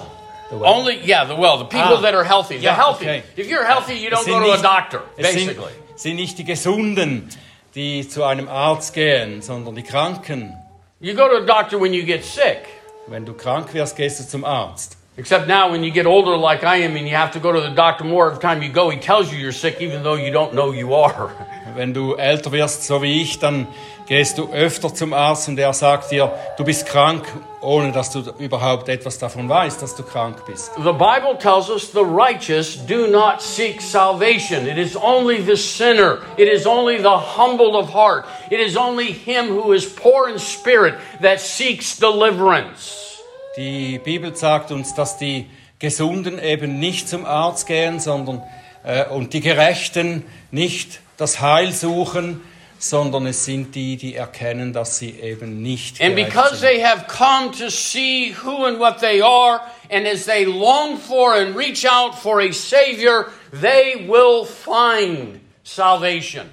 [0.51, 0.75] The well.
[0.75, 1.59] Only, yeah, the well.
[1.59, 2.01] The people Ah.
[2.01, 2.59] that are healthy.
[2.59, 3.05] The healthy.
[3.05, 3.23] okay.
[3.37, 5.73] If you're healthy, you don't sind go to a doctor, Es sind, basically.
[5.95, 7.29] sind nicht die Gesunden,
[7.75, 10.55] die zu einem Arzt gehen, sondern die Kranken.
[11.01, 12.69] You go to a doctor when you get sick.
[13.07, 14.97] Wenn du krank wirst, gehst du zum Arzt.
[15.19, 17.61] Except now, when you get older, like I am, and you have to go to
[17.61, 20.33] the doctor more every time you go, he tells you you're sick, even though you
[20.33, 21.31] don't know you are.
[21.77, 23.67] Wenn du älter wirst, so wie ich, dann
[24.07, 27.25] gehst du öfter zum Arzt und er sagt dir, du bist krank,
[27.61, 30.73] ohne dass du überhaupt etwas davon weißt, dass du krank bist.
[30.77, 34.67] The Bible tells us the righteous do not seek salvation.
[34.67, 36.21] It is only the sinner.
[36.39, 38.25] It is only the humbled of heart.
[38.51, 43.12] It is only him who is poor in spirit that seeks deliverance.
[43.57, 45.47] Die Bibel sagt uns, dass die
[45.79, 48.43] Gesunden eben nicht zum Arzt gehen, sondern
[48.85, 52.41] äh, und die Gerechten nicht das Heil suchen,
[52.79, 56.69] sondern es sind die, die erkennen, dass sie eben nicht And because sind.
[56.69, 59.61] they have come to see who and what they are,
[59.91, 66.47] and as they long for and reach out for a Savior, they will find salvation.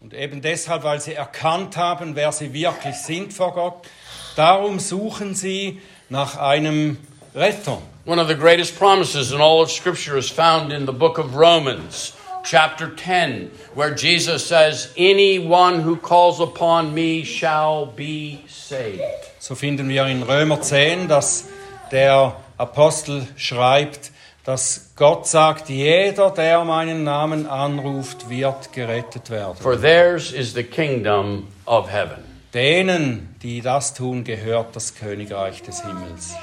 [0.00, 3.86] Und eben deshalb, weil sie erkannt haben, wer sie wirklich sind vor Gott,
[4.34, 6.98] darum suchen sie nach einem
[7.34, 7.78] Retter.
[8.04, 11.36] One of the greatest promises in all of Scripture is found in the book of
[11.36, 12.12] Romans,
[12.44, 19.02] chapter 10, where Jesus says, Anyone who calls upon me shall be saved.
[19.38, 21.48] So finden wir in Römer 10, dass
[21.92, 24.10] der Apostel schreibt,
[24.44, 29.56] dass Gott sagt, jeder, der meinen Namen anruft, wird gerettet werden.
[29.60, 32.29] For theirs is the kingdom of heaven.
[32.54, 36.34] Denen, die das tun, gehört das Königreich des Himmels.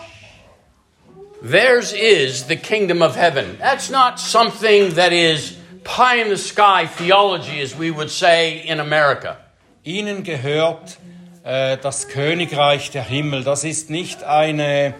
[1.41, 3.57] Theirs is the kingdom of heaven.
[3.59, 8.79] That's not something that is pie in the sky theology, as we would say in
[8.79, 9.37] America.
[9.83, 10.97] Ihnen gehört
[11.43, 13.43] äh, das Königreich der Himmel.
[13.43, 14.95] Das ist nicht eine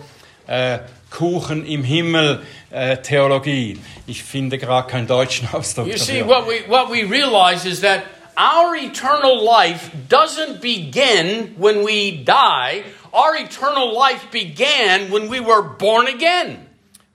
[0.46, 3.80] äh, Kuchen im Himmel äh, Theologie.
[4.06, 6.28] Ich finde gerade keinen deutschen Ausdruck You see, dafür.
[6.28, 8.04] what we, what we realize is that
[8.38, 12.84] our eternal life doesn't begin when we die.
[13.12, 16.68] Our eternal life began when we were born again.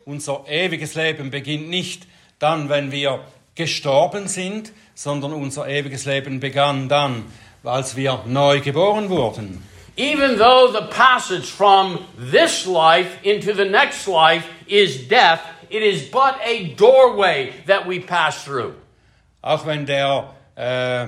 [0.05, 2.07] Unser ewiges Leben beginnt nicht
[2.41, 3.21] dann, wenn wir
[3.55, 7.25] gestorben sind, sondern unser ewiges Leben begann dann,
[7.63, 9.63] als wir neu geboren wurden.
[9.97, 16.11] Even though the passage from this life into the next life is death, it is
[16.11, 18.75] but a doorway that we pass through.
[19.43, 21.07] Auch wenn der, äh,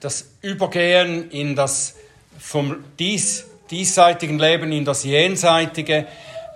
[0.00, 1.96] das Übergehen in das
[2.38, 6.06] vom dies, diesseitigen Leben in das jenseitige,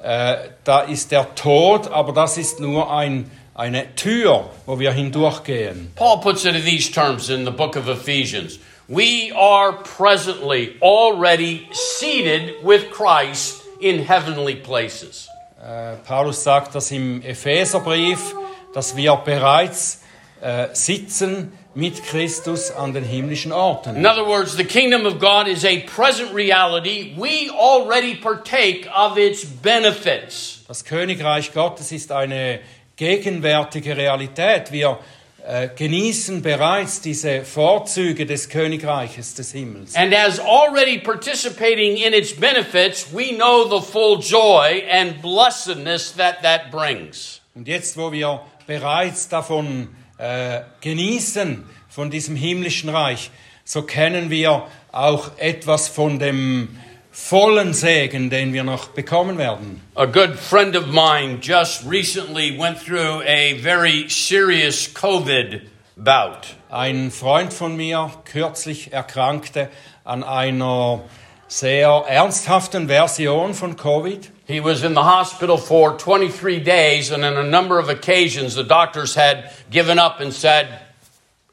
[0.02, 5.92] äh, da ist der Tod, aber das ist nur ein, eine Tür, wo wir hindurchgehen.
[5.96, 8.58] Paul puts it in these terms in the book of Ephesians.
[8.88, 15.28] We are presently already seated with Christ in heavenly places.
[15.62, 18.34] Äh, Paulus sagt das im Epheserbrief,
[18.74, 20.00] dass wir bereits
[20.40, 23.96] äh, sitzen mit Christus an den himmlischen Orten.
[23.96, 27.14] In other words, the kingdom of God is a present reality.
[27.16, 30.64] We already partake of its benefits.
[30.68, 32.60] Das Königreich Gottes ist eine
[32.96, 34.70] gegenwärtige Realität.
[34.70, 34.98] Wir
[35.44, 39.96] äh, genießen bereits diese Vorzüge des Königreiches des Himmels.
[39.96, 46.42] And as already participating in its benefits, we know the full joy and blessedness that
[46.42, 47.40] that brings.
[47.54, 49.88] Und jetzt, wo wir bereits davon
[50.22, 53.30] äh, genießen, von diesem himmlischen Reich,
[53.64, 56.78] so kennen wir auch etwas von dem
[57.10, 59.82] vollen Segen, den wir noch bekommen werden.
[59.94, 65.60] A good friend of mine just recently went through a very serious COVID
[65.96, 66.56] bout.
[66.70, 69.68] Ein Freund von mir kürzlich erkrankte
[70.04, 71.02] an einer
[71.48, 74.30] sehr ernsthaften Version von Covid.
[74.52, 78.62] He was in the hospital for 23 days, and on a number of occasions, the
[78.62, 80.78] doctors had given up and said,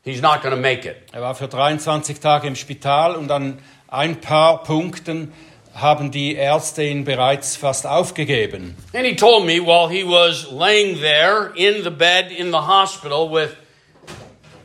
[0.03, 0.97] He's not going to make it.
[1.13, 5.31] Er war für 23 Tage im Spital und an ein paar Punkten
[5.75, 8.75] haben die Ärzte ihn bereits fast aufgegeben.
[8.93, 13.29] And he told me while he was laying there in the bed in the hospital
[13.31, 13.55] with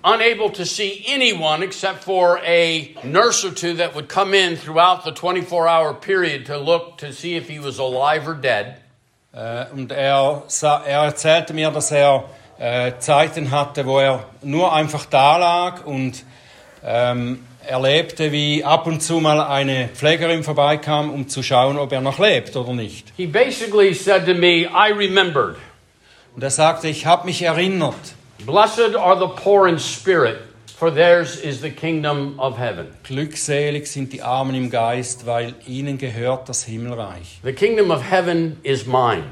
[0.04, 5.04] unable to see anyone except for a nurse or two that would come in throughout
[5.04, 8.76] the 24 hour period to look to see if he was alive or dead.
[9.32, 12.24] Äh, und er, er erzählte mir, dass er
[12.58, 16.24] äh, Zeiten hatte, wo er nur einfach da lag und
[16.84, 22.00] ähm, erlebte, wie ab und zu mal eine Pflegerin vorbeikam, um zu schauen, ob er
[22.00, 23.12] noch lebt oder nicht.
[23.16, 25.56] He basically said to me, I remembered.
[26.36, 28.14] Und er sagte, ich habe mich erinnert.
[28.40, 32.88] Blessed are the poor in spirit, for theirs is the kingdom of heaven.
[33.04, 37.40] Glückselig sind die Armen im Geist, weil ihnen gehört das Himmelreich.
[37.42, 39.24] The kingdom of heaven is mine.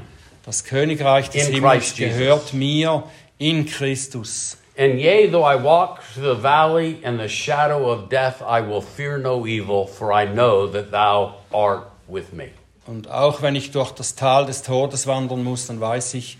[0.45, 2.17] Das Königreich des In Himmels Christ Jesus.
[2.17, 3.03] gehört mir
[3.37, 4.57] in Christus.
[4.75, 8.81] And yea, though I walk through the valley and the shadow of death, I will
[8.81, 12.49] fear no evil, for I know that thou art with me.
[12.87, 16.37] Und auch wenn ich durch das Tal des Todes wandern muss, dann weiß ich,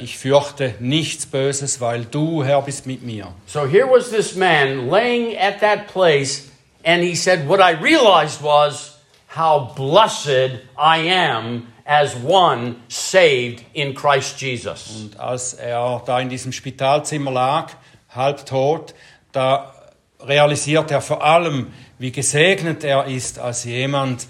[0.00, 3.34] ich fürchte nichts Böses, weil du, Herr, bist mit mir.
[3.46, 6.48] So here was this man laying at that place,
[6.84, 8.98] and he said, What I realized was
[9.36, 14.90] how blessed I am as one saved in Christ Jesus.
[15.00, 17.72] Und als er da in diesem Spitalzimmer lag,
[18.14, 18.94] halb tot,
[19.32, 19.72] da
[20.20, 24.26] realisiert er vor allem, wie gesegnet er ist als jemand,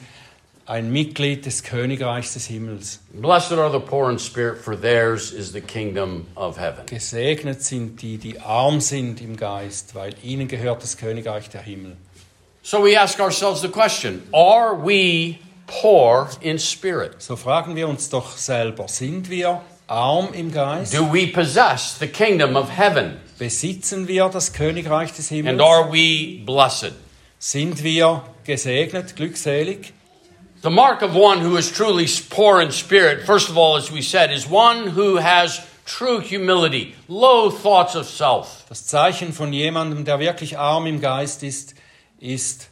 [0.68, 3.00] ein Mitglied des Königreichs des Himmels.
[3.14, 6.85] Blessed are the poor in spirit, for theirs is the kingdom of heaven.
[6.87, 11.96] Gesegnet sind die, die arm sind im Geist, weil ihnen gehört das Königreich der Himmel.
[12.62, 17.22] So we ask ourselves the question Are we poor in spirit?
[17.22, 20.94] So fragen wir uns doch selber, sind wir arm im Geist?
[20.94, 23.16] Do we possess the kingdom of heaven?
[23.38, 25.62] Besitzen wir das Königreich des And Himmels?
[25.62, 26.92] are we blessed?
[27.38, 29.94] Sind wir gesegnet, glückselig?
[30.61, 34.03] The mark of one who is truly poor in spirit, first of all, as we
[34.03, 38.64] said, is one who has true humility, low thoughts of self.
[38.68, 41.75] Das Zeichen von jemandem, der wirklich arm im Geist ist,
[42.18, 42.71] ist,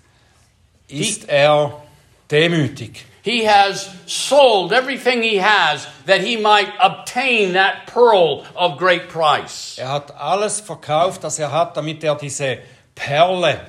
[0.88, 1.80] ist er
[2.28, 3.04] demütig.
[3.22, 9.78] He has sold everything he has that he might obtain that pearl of great price.
[9.78, 12.58] Er hat alles verkauft, was er hat, damit er diese
[12.96, 13.60] Perle,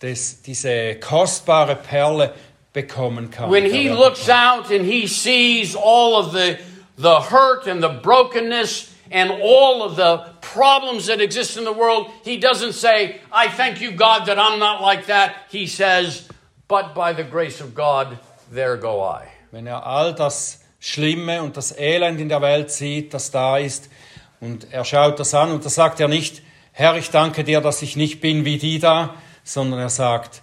[0.00, 2.32] des, diese kostbare Perle
[2.72, 3.50] bekommen kann.
[3.50, 6.58] When he looks out and he sees all of the,
[6.96, 12.10] the hurt and the brokenness and all of the problems that exist in the world,
[12.24, 15.34] he doesn't say, I thank you, God, that I'm not like that.
[15.50, 16.28] He says,
[16.68, 18.18] But by the grace of God,
[18.52, 19.26] there go I.
[19.50, 23.90] Wenn er all das Schlimme und das Elend in der Welt sieht, das da ist,
[24.40, 26.42] und er schaut das an, und da sagt er nicht,
[26.72, 30.42] Herr, ich danke dir, dass ich nicht bin wie die da, sondern er sagt,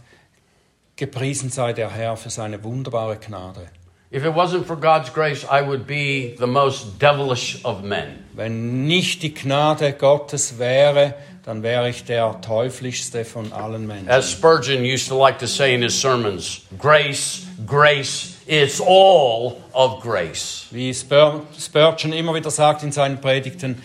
[0.98, 3.70] gepriesen sei der Herr für seine wunderbare Gnade.
[4.10, 8.24] If it wasn't for God's grace, I would be the most devilish of men.
[8.34, 14.10] Wenn nicht die Gnade Gottes wäre, dann wäre ich der teuflischste von allen Menschen.
[14.10, 20.02] As Spurgeon used to like to say in his sermons, grace, grace, it's all of
[20.02, 20.68] grace.
[20.72, 23.82] Wie Spur Spurgeon immer wieder sagt in seinen Predigten,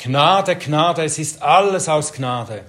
[0.00, 2.62] Gnade, Gnade, es ist alles aus Gnade.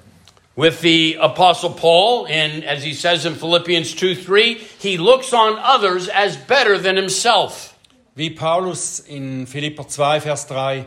[0.56, 5.58] With the Apostle Paul, in, as he says in Philippians 2 3, he looks on
[5.58, 7.78] others as better than himself.
[8.16, 10.86] Wie Paulus in Philipper 2, Vers 3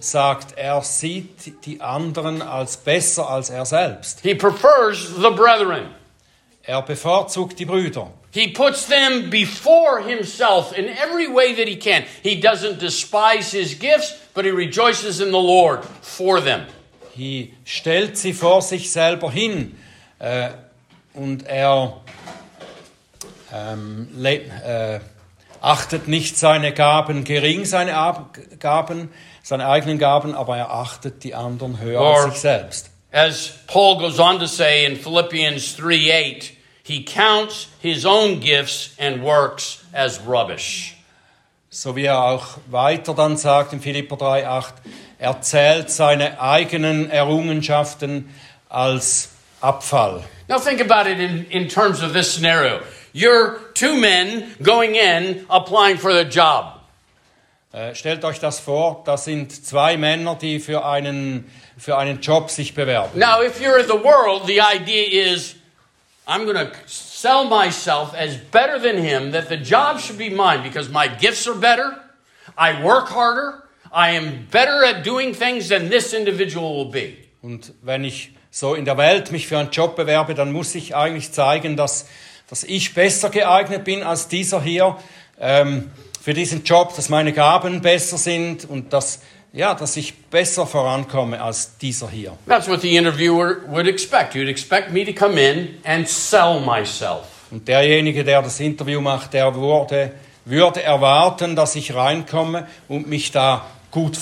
[0.00, 4.20] sagt, er sieht die anderen als besser als er selbst.
[4.20, 5.94] He prefers the brethren.
[6.62, 8.10] Er bevorzugt die Brüder.
[8.32, 12.04] He puts them before himself in every way that he can.
[12.22, 16.66] He doesn't despise his gifts, but he rejoices in the Lord for them.
[17.20, 19.76] Er stellt sie vor sich selber hin
[20.18, 20.50] äh,
[21.12, 22.00] und er
[23.52, 25.00] ähm, äh,
[25.60, 29.10] achtet nicht seine Gaben gering, seine Ab Gaben,
[29.42, 32.90] seine eigenen Gaben, aber er achtet die anderen höher Or- als sich selbst.
[33.12, 36.52] As Paul goes on to say in Philippians 3 8,
[36.84, 40.96] he counts his own gifts and works as rubbish.
[41.70, 44.72] So wie er auch weiter dann sagt in Philipper 3,8,
[45.20, 48.34] er zählt seine eigenen Errungenschaften
[48.68, 49.28] als
[49.60, 50.24] Abfall.
[50.48, 52.80] Now think about it in, in terms of this scenario.
[53.12, 56.80] You're two men going in, applying for the job.
[57.72, 61.48] Äh, stellt euch das vor, das sind zwei Männer, die für einen,
[61.78, 63.16] für einen Job sich bewerben.
[63.16, 65.54] Now, if you're in the world, the idea is
[66.26, 70.62] I'm going to sell myself as better than him, that the job should be mine
[70.62, 71.96] because my gifts are better,
[72.56, 73.62] I work harder,
[73.92, 77.16] I am better at doing things than this individual will be.
[77.42, 80.94] Und wenn ich so in der Welt mich für einen Job bewerbe, dann muss ich
[80.94, 82.06] eigentlich zeigen, dass,
[82.48, 84.96] dass ich besser geeignet bin als dieser hier
[85.40, 89.22] ähm, für diesen Job, dass meine Gaben besser sind und dass,
[89.52, 92.36] ja, dass ich besser vorankomme als dieser hier.
[92.46, 94.34] That's what the interviewer would expect.
[94.34, 97.24] You'd expect me to come in and sell myself.
[97.50, 100.12] Und derjenige, der das Interview macht, der würde,
[100.44, 104.18] würde erwarten, dass ich reinkomme und mich da gut.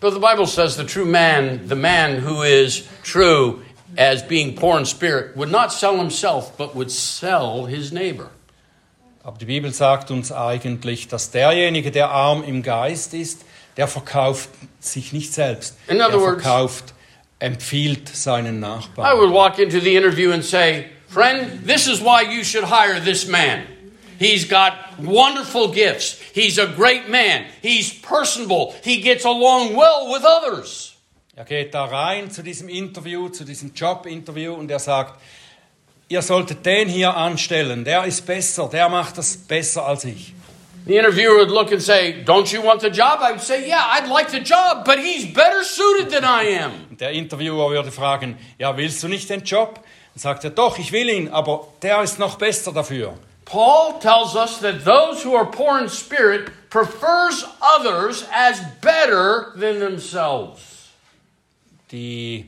[0.00, 3.62] But the Bible says the true man, the man who is true
[3.96, 8.30] as being poor in spirit, would not sell himself, but would sell his neighbor.
[9.24, 13.44] Aber die Bibel sagt uns eigentlich, dass derjenige, der arm im Geist ist,
[13.76, 14.50] der verkauft
[14.80, 15.76] sich nicht selbst.
[15.88, 16.94] In other er words- verkauft,
[17.38, 19.06] empfiehlt seinen Nachbarn.
[19.06, 23.00] I would walk into the interview and say, Friend, this is why you should hire
[23.00, 23.62] this man.
[24.18, 26.18] He's got wonderful gifts.
[26.34, 27.46] He's a great man.
[27.62, 28.74] He's personable.
[28.82, 30.94] He gets along well with others.
[31.36, 35.20] Er geht da rein zu diesem Interview, zu diesem Jobinterview und er sagt,
[36.08, 40.32] ihr solltet den hier anstellen, der ist besser, der macht das besser als ich.
[40.86, 43.20] The interviewer would look and say, Don't you want the job?
[43.20, 46.72] I would say, Yeah, I'd like the job, but he's better suited than I am.
[46.98, 49.76] Der Interviewer würde fragen, ja, willst du nicht den Job?
[50.14, 53.14] Dann sagt er, doch, ich will ihn, aber der ist noch besser dafür.
[53.44, 59.78] Paul tells us that those who are poor in spirit prefers others as better than
[59.78, 60.90] themselves.
[61.90, 62.46] Die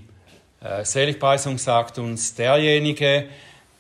[0.61, 3.29] äh, Seligpreisung sagt uns, derjenige,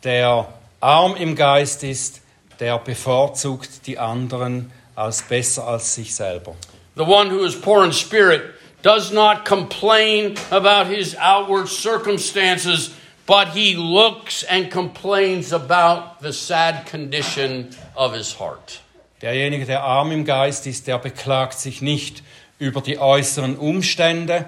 [0.05, 0.47] der
[0.81, 2.21] arm im Geist ist,
[2.61, 6.55] der bevorzugt die anderen als besser als sich selber.
[6.97, 12.91] The one who is poor in spirit does not complain about his outward circumstances,
[13.27, 18.81] but he looks and complains about the sad condition of his heart.
[19.21, 22.23] Derjenige, der arm im Geist ist, der beklagt sich nicht
[22.59, 24.47] über die äußeren Umstände,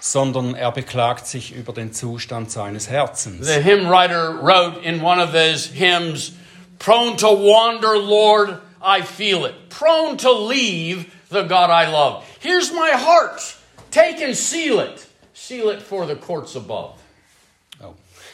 [0.00, 3.46] sondern er beklagt sich über den Zustand seines Herzens.
[3.46, 6.32] The hymn writer wrote in one of his hymns,
[6.78, 9.68] Prone to wander, Lord, I feel it.
[9.70, 12.24] Prone to leave the God I love.
[12.40, 13.56] Here's my heart.
[13.90, 15.06] Take and seal it.
[15.34, 17.00] Seal it for the courts above.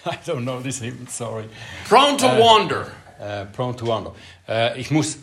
[0.07, 1.49] I don't know this hymn, sorry.
[1.89, 2.93] Prone to uh, wander.
[3.21, 4.13] Äh, prone to wander.
[4.49, 5.19] Äh, ich, muss,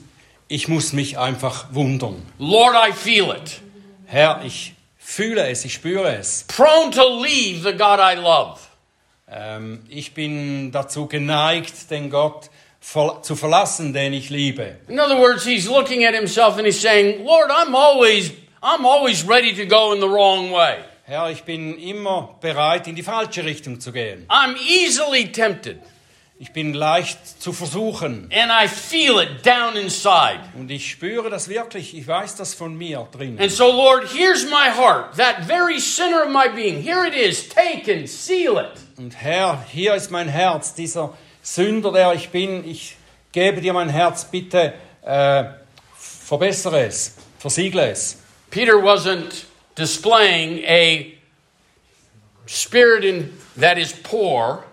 [0.47, 2.21] ich muss mich einfach wundern.
[2.37, 3.59] Lord, I feel it.
[4.05, 6.45] Herr, ich fühle es, ich spüre es.
[6.47, 8.59] Prone to leave the God I love.
[9.29, 12.49] Ähm, ich bin dazu geneigt, den Gott
[12.79, 14.77] ver zu verlassen, den ich liebe.
[14.87, 18.31] In other words, he's looking at himself and he's saying, Lord, I'm always,
[18.63, 20.77] I'm always ready to go in the wrong way.
[21.09, 24.27] Herr, ich bin immer bereit, in die falsche Richtung zu gehen.
[24.27, 25.79] I'm easily tempted.
[26.37, 28.29] Ich bin leicht zu versuchen.
[28.31, 30.41] And I feel it down inside.
[30.55, 31.97] Und ich spüre das wirklich.
[31.97, 33.39] Ich weiß das von mir drinnen.
[33.39, 36.79] And so, Lord, here's my heart, that very center of my being.
[36.79, 37.49] Here it is.
[37.49, 38.79] Take and seal it.
[38.99, 42.69] Und Herr, hier ist mein Herz, dieser Sünder, der ich bin.
[42.69, 42.97] Ich
[43.31, 44.25] gebe dir mein Herz.
[44.25, 45.45] Bitte äh,
[45.97, 48.19] verbessere es, versiegle es.
[48.51, 49.48] Peter wasn't
[49.79, 51.15] displaying a
[52.45, 54.63] spirit in, that is poor,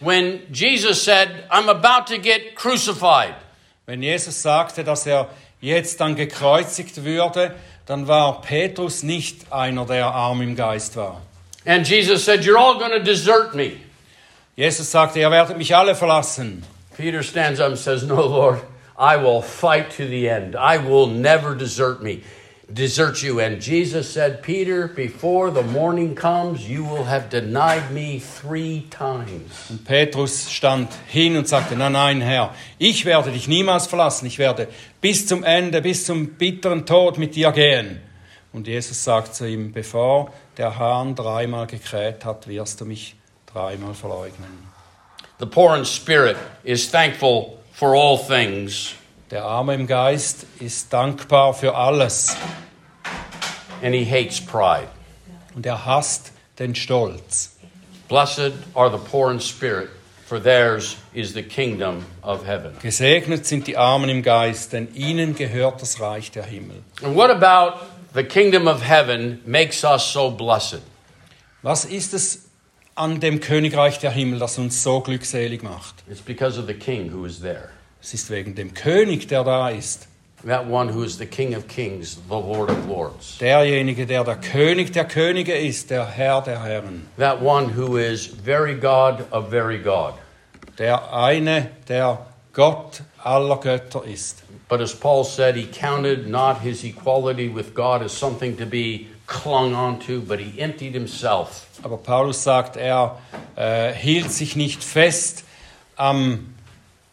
[0.00, 3.34] when Jesus said, I'm about to get crucified,
[3.86, 5.28] Wenn Jesus sagte, dass er
[5.60, 7.54] jetzt dann gekreuzigt würde,
[7.86, 11.22] dann war Petrus nicht einer, der arm im Geist war.
[11.66, 13.80] and Jesus said, You're all going to desert me.
[14.56, 16.62] Jesus sagte, ihr werdet mich alle verlassen.
[16.96, 18.60] Peter stands up and says, No, Lord,
[18.96, 20.54] I will fight to the end.
[20.56, 22.22] I will never desert me,
[22.72, 23.40] desert you.
[23.40, 29.70] And Jesus said, Peter, before the morning comes, you will have denied me three times.
[29.70, 34.26] Und Petrus stand hin und sagte, nein, nein, Herr, ich werde dich niemals verlassen.
[34.26, 34.68] Ich werde
[35.00, 38.00] bis zum Ende, bis zum bitteren Tod mit dir gehen.
[38.52, 43.14] Und Jesus sagt zu ihm, bevor der Hahn dreimal gekräht hat, wirst du mich
[43.46, 44.68] dreimal verleugnen.
[45.38, 48.94] The poor in spirit is thankful for all things,
[49.30, 52.34] Der Arme im Geist ist dankbar für alles
[53.82, 54.88] and he hates pride.
[55.54, 57.56] und er hasst den Stolz.
[58.08, 59.90] Blessed are the poor in spirit,
[60.26, 62.72] for theirs is the kingdom of heaven.
[62.80, 66.82] Gesegnet sind die Armen im Geist, denn ihnen gehört das Reich der Himmel.
[67.02, 67.80] And what about
[68.14, 70.80] the kingdom of heaven makes us so blessed?
[71.62, 72.46] Was ist es
[72.94, 75.96] an dem Königreich der Himmel, das uns so glückselig macht?
[76.08, 77.68] It's because of the king who is there.
[78.00, 80.08] Es ist wegen dem König, der da ist.
[80.46, 83.38] That one who is the King of Kings, the Lord of Lords.
[83.38, 87.08] Derjenige, der der König der Könige ist, der Herr der Herren.
[87.18, 90.14] That one who is very God of very God.
[90.78, 92.18] Der eine, der
[92.52, 94.44] Gott aller Götter ist.
[94.68, 99.08] But as Paul said, he counted not his equality with God as something to be
[99.26, 101.66] clung onto, but he emptied himself.
[101.82, 103.18] Aber Paulus sagt, er
[103.56, 105.44] äh, hielt sich nicht fest
[105.96, 106.54] am,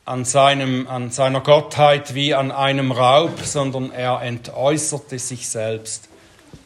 [0.05, 6.09] an, seinem, an seiner Gottheit wie an einem Raub, sondern er entäußerte sich selbst.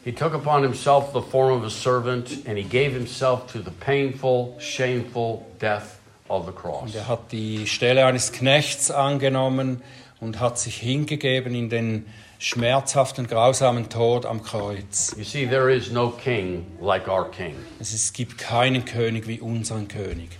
[0.04, 3.70] He took upon himself the form of a servant, and he gave himself to the
[3.70, 6.82] painful, shameful death of the cross.
[6.82, 9.82] Und er hat die Stelle eines Knechts angenommen
[10.20, 12.06] und hat sich hingegeben in den
[12.38, 15.14] schmerzhaften, grausamen Tod am Kreuz.
[15.18, 17.56] You see, there is no king like our king.
[17.78, 20.30] Es, gibt keinen König wie unseren König.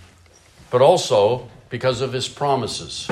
[0.71, 3.07] But also because of his promises.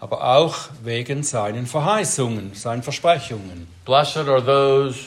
[0.00, 3.68] Aber auch wegen seinen Verheißungen, seinen Versprechungen.
[3.86, 5.06] Blessed are those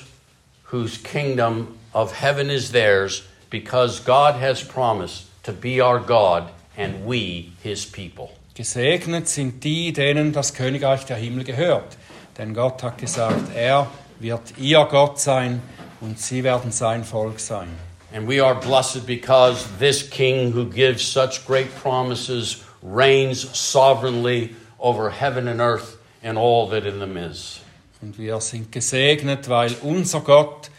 [0.71, 7.05] whose kingdom of heaven is theirs, because God has promised to be our God and
[7.05, 8.29] we his people.
[8.55, 11.97] Gesegnet sind die, denen das Königreich der Himmel gehört.
[12.37, 13.87] Denn Gott hat gesagt, er
[14.19, 15.61] wird ihr Gott sein
[15.99, 17.67] und sie werden sein Volk sein.
[18.13, 25.09] And we are blessed because this king who gives such great promises reigns sovereignly over
[25.09, 27.61] heaven and earth and all that in them is.
[28.01, 30.69] Und wir sind gesegnet, weil unser Gott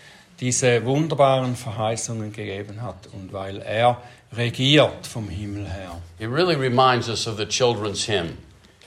[0.40, 4.00] diese wunderbaren Verheißungen gegeben hat und weil er
[4.32, 6.00] regiert vom Himmel her.
[6.18, 8.38] It really reminds us of the children's hymn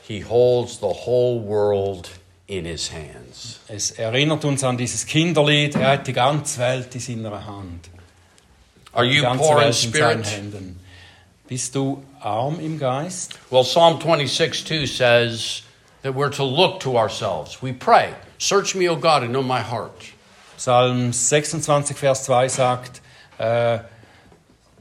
[0.10, 2.10] He holds the whole world
[2.48, 3.60] in his hands.
[3.68, 7.90] Es erinnert uns an dieses Kinderlied, er hat die ganze Welt in seiner Hand.
[8.92, 10.26] Are you poor in spirit?
[11.48, 13.38] Bist du arm im Geist?
[13.50, 15.64] Well, Psalm 26 2 says
[16.02, 17.62] that we're to look to ourselves.
[17.62, 20.14] We pray, Search me, O God, and know my heart.
[20.56, 23.02] Psalm 26, Vers 2 sagt,
[23.38, 23.80] äh,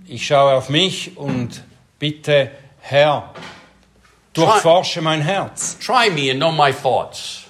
[0.07, 1.63] ich schaue auf mich und
[1.99, 3.35] bitte, Herr,
[4.33, 7.48] durchforsche mein Herz, Try me and know my thoughts.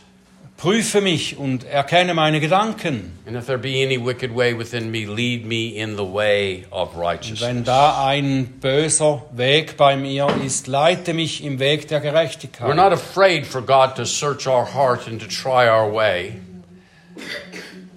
[0.59, 3.17] Prüfe mich und erkenne meine Gedanken.
[3.27, 6.95] And if there be any wicked way within me, lead me in the way of
[6.97, 7.41] righteousness.
[7.41, 12.77] wenn da ein böser Weg bei mir ist, leite mich im Weg der We're Gerechtigkeit.
[12.77, 16.41] not afraid for God to search our heart and to try our way.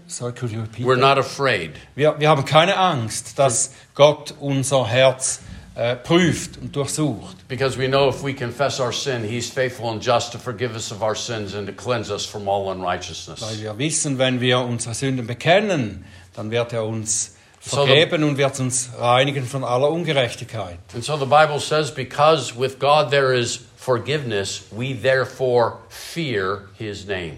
[0.07, 1.15] Sorry, could you repeat We're that?
[1.15, 1.71] not afraid.
[1.95, 5.41] wir, wir haben keine Angst, dass Gott unser Herz
[5.75, 7.47] äh, prüft und durchsucht.
[7.47, 10.91] Because we know if we confess our sin, He's faithful and just to forgive us
[10.91, 13.61] of our sins and to cleanse us from all Weil unrighteousness.
[13.61, 18.89] wir wissen, wenn wir unsere Sünden bekennen, dann wird er uns vergeben und wird uns
[18.97, 20.79] reinigen von aller Ungerechtigkeit.
[20.93, 27.05] And so the Bible says, because with God there is forgiveness, we therefore fear His
[27.05, 27.37] name.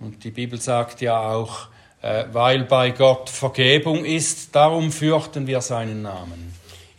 [0.00, 1.68] Und die Bibel sagt ja auch,
[2.02, 6.49] äh, weil bei Gott Vergebung ist, darum fürchten wir seinen Namen.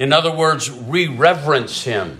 [0.01, 2.17] In other words, we reverence Him.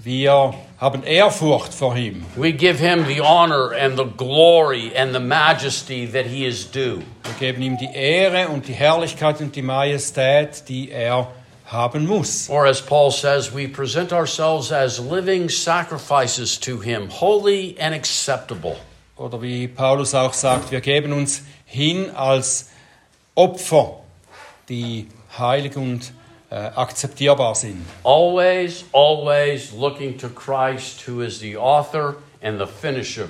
[0.00, 2.26] Wir haben Ehrfurcht vor ihm.
[2.34, 7.04] We give Him the honor and the glory and the majesty that He is due.
[7.22, 11.28] Wir geben ihm die Ehre und die Herrlichkeit und die Majestät, die er
[11.66, 12.50] haben muss.
[12.50, 18.74] Or as Paul says, we present ourselves as living sacrifices to Him, holy and acceptable.
[19.16, 22.70] Oder wie Paulus auch sagt, wir geben uns hin als
[23.36, 24.00] Opfer,
[24.68, 25.06] die
[25.38, 26.12] heilig und
[26.54, 27.84] äh, akzeptierbar sind.
[28.04, 33.26] Always, always looking to Christ, who is the author and the finisher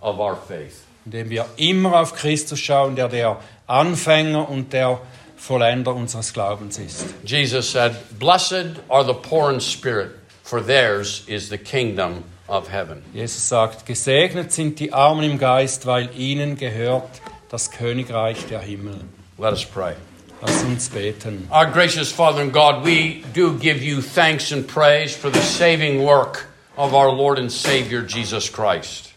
[0.00, 0.84] of our faith.
[1.04, 5.00] Indem wir immer auf Christus schauen, der der Anfänger und der
[5.36, 7.04] Vollender unseres Glaubens ist.
[7.24, 10.12] Jesus said, Blessed are the poor in spirit,
[10.42, 13.02] for theirs is the kingdom of heaven.
[13.12, 17.20] Jesus sagt, gesegnet sind die Armen im Geist, weil ihnen gehört
[17.50, 19.00] das Königreich der Himmel.
[19.36, 19.94] Let us pray.
[20.42, 21.46] Lass uns beten.
[21.52, 26.02] Our gracious Father and God, we do give you thanks and praise for the saving
[26.02, 29.12] work of our Lord and Savior Jesus Christ.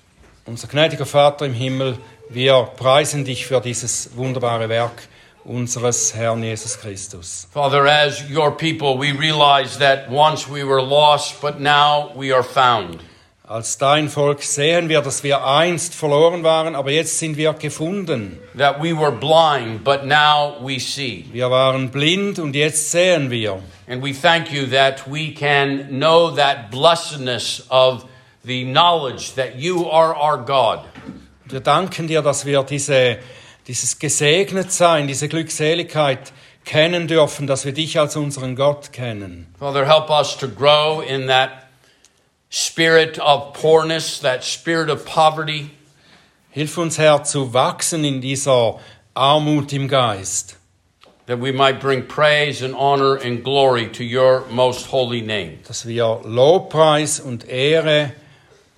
[0.45, 1.97] Unser gnädiger Vater im Himmel,
[2.29, 5.07] wir preisen dich für dieses wunderbare Werk
[5.43, 7.47] unseres Herrn Jesus Christus.
[7.51, 12.43] Father, as your people, we realize that once we were lost, but now we are
[12.43, 12.99] found.
[13.47, 18.39] Als dein Volk sehen wir, dass wir einst verloren waren, aber jetzt sind wir gefunden.
[18.57, 21.25] That we were blind, but now we see.
[21.31, 23.61] Wir waren blind und jetzt sehen wir.
[23.87, 28.05] And we thank you that we can know that blessedness of
[28.43, 30.79] the knowledge that you are our God.
[31.45, 33.19] Wir danken dir, dass wir diese,
[33.67, 36.33] dieses Gesegnetsein, diese Glückseligkeit
[36.65, 39.45] kennen dürfen, dass wir dich als unseren Gott kennen.
[39.59, 41.64] Father, help us to grow in that
[42.55, 45.71] spirit of poorness, that spirit of poverty.
[46.51, 48.79] Hilf uns, Herr, zu wachsen in dieser
[49.13, 50.55] Armut im Geist,
[51.25, 55.57] that we might bring praise and honor and glory to your most holy name.
[55.67, 58.13] dass wir Lobpreis und Ehre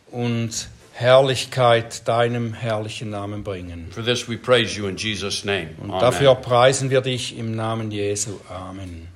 [0.10, 3.92] und Herrlichkeit deinem herrlichen Namen bringen.
[3.92, 5.76] For this we praise you in Jesus' name.
[5.80, 6.02] Und Amen.
[6.02, 8.40] dafür preisen wir dich im Namen Jesu.
[8.50, 9.07] Amen.